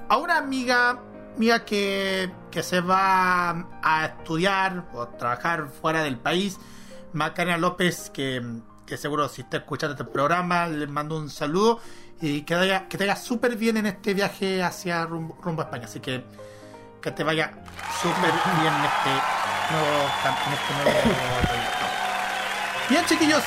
[0.08, 1.00] a una amiga
[1.36, 6.58] mía que, que se va a estudiar o trabajar fuera del país,
[7.12, 8.40] Macarena López, que,
[8.86, 11.80] que seguro si está escuchando este programa, le mando un saludo
[12.20, 15.62] y que te vaya, que te vaya súper bien en este viaje hacia rumbo, rumbo
[15.62, 15.84] a España.
[15.84, 16.24] Así que
[17.06, 17.52] que te vaya
[18.02, 19.10] súper bien en este
[19.70, 21.00] nuevo, en este nuevo
[21.46, 21.86] proyecto.
[22.88, 23.44] Bien, chiquillos,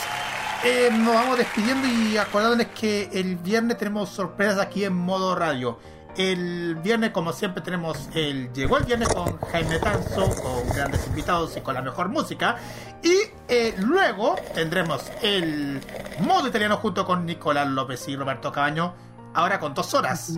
[0.63, 5.77] eh, nos vamos despidiendo y acordándoles que el viernes tenemos sorpresas aquí en modo radio.
[6.19, 11.55] El viernes, como siempre, tenemos el Llegó el viernes con Jaime Tanzo, con grandes invitados
[11.55, 12.57] y con la mejor música.
[13.01, 13.15] Y
[13.47, 15.79] eh, luego tendremos el
[16.19, 18.93] modo italiano junto con Nicolás López y Roberto Cabaño,
[19.33, 20.37] ahora con dos horas.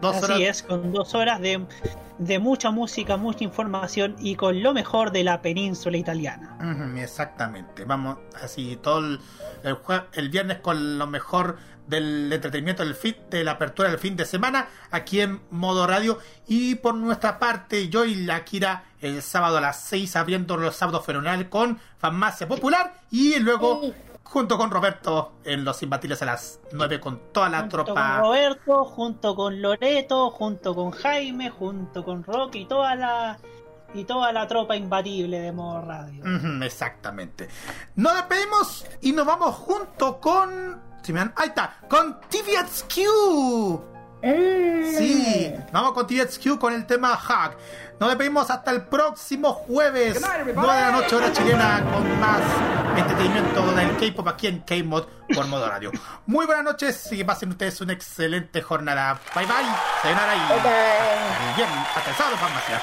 [0.00, 0.40] Dos Así horas.
[0.40, 1.64] es, con dos horas de,
[2.18, 6.58] de mucha música, mucha información y con lo mejor de la península italiana.
[6.96, 7.84] Exactamente.
[7.84, 9.20] Vamos así todo el,
[9.62, 9.78] el,
[10.14, 14.24] el viernes con lo mejor del entretenimiento del fin, de la apertura del fin de
[14.24, 19.58] semana aquí en modo radio y por nuestra parte yo y la Kira el sábado
[19.58, 23.82] a las 6 abriendo los sábados fenomenal con Farmacia Popular y luego
[24.22, 28.18] junto con Roberto en Los Imbatibles a las 9 con toda la Junto con tropa
[28.18, 33.38] Roberto, junto con Loreto, junto con Jaime, junto con Rock y toda la
[33.94, 36.22] y toda la tropa imbatible de modo radio.
[36.62, 37.48] Exactamente.
[37.94, 40.84] Nos despedimos y nos vamos junto con.
[41.12, 42.96] Dan- ahí está, con TVXQ.
[44.22, 47.56] Sí, vamos con TVXQ con el tema Hack.
[48.00, 52.40] Nos despedimos hasta el próximo jueves, 9 de la noche, hora chilena, con más
[52.96, 55.04] entretenimiento del K-pop aquí en K-Mod
[55.34, 55.90] por modo radio.
[56.26, 59.18] Muy buenas noches y que pasen ustedes una excelente jornada.
[59.34, 59.54] Bye bye,
[60.02, 60.72] sayonara y Bye, bye.
[60.72, 62.80] hasta el viernes, hasta el sábado, farmacia.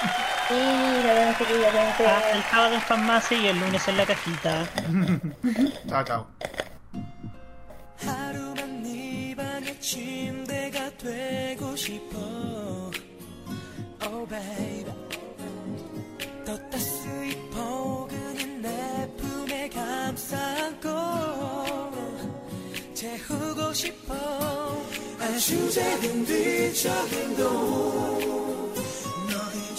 [0.48, 2.08] Sí, nos vemos chiquillos, cuídense.
[2.08, 4.66] Ah, el sábado en farmacia y el lunes en la cajita.
[5.90, 6.28] chao, chao.
[8.06, 12.92] 하루만 네 방의 침대가 되고 싶어.
[14.06, 14.94] Oh baby.
[16.46, 20.90] 더 따스히 포근한 내 품에 감싸 안고
[22.94, 24.14] 재우고 싶어.
[25.20, 28.63] 아주 작은 뒤척임도 너의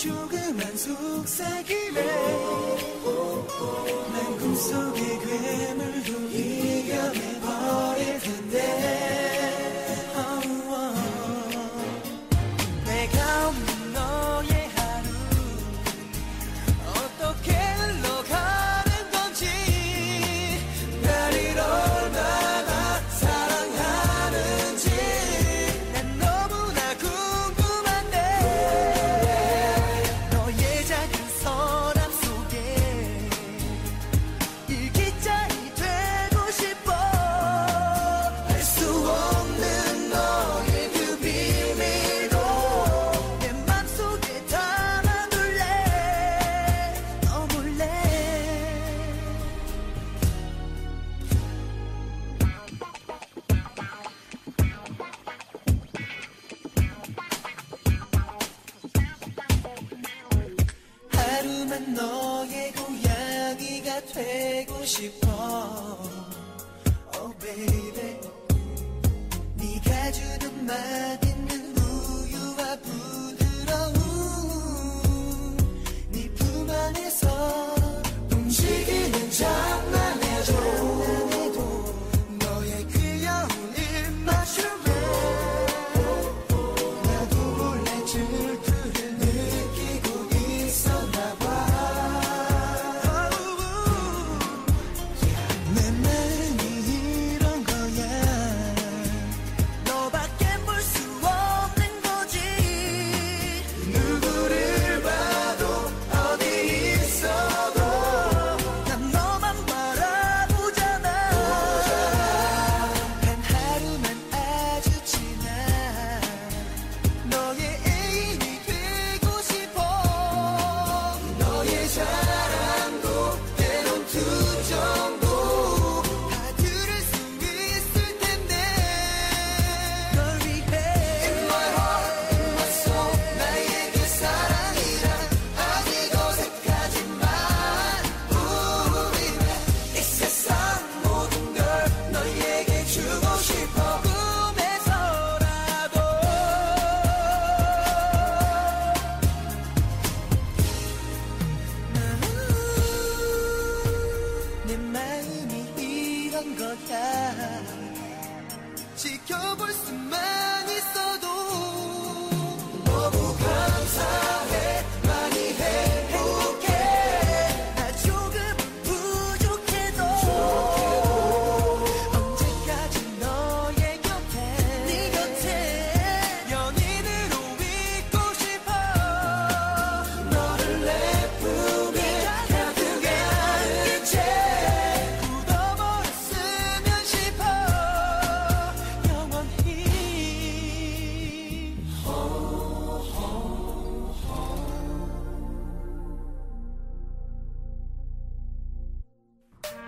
[0.05, 2.03] 조그만 속삭임에
[4.13, 9.34] 난 꿈속의 괴물도 이겨내버릴 텐데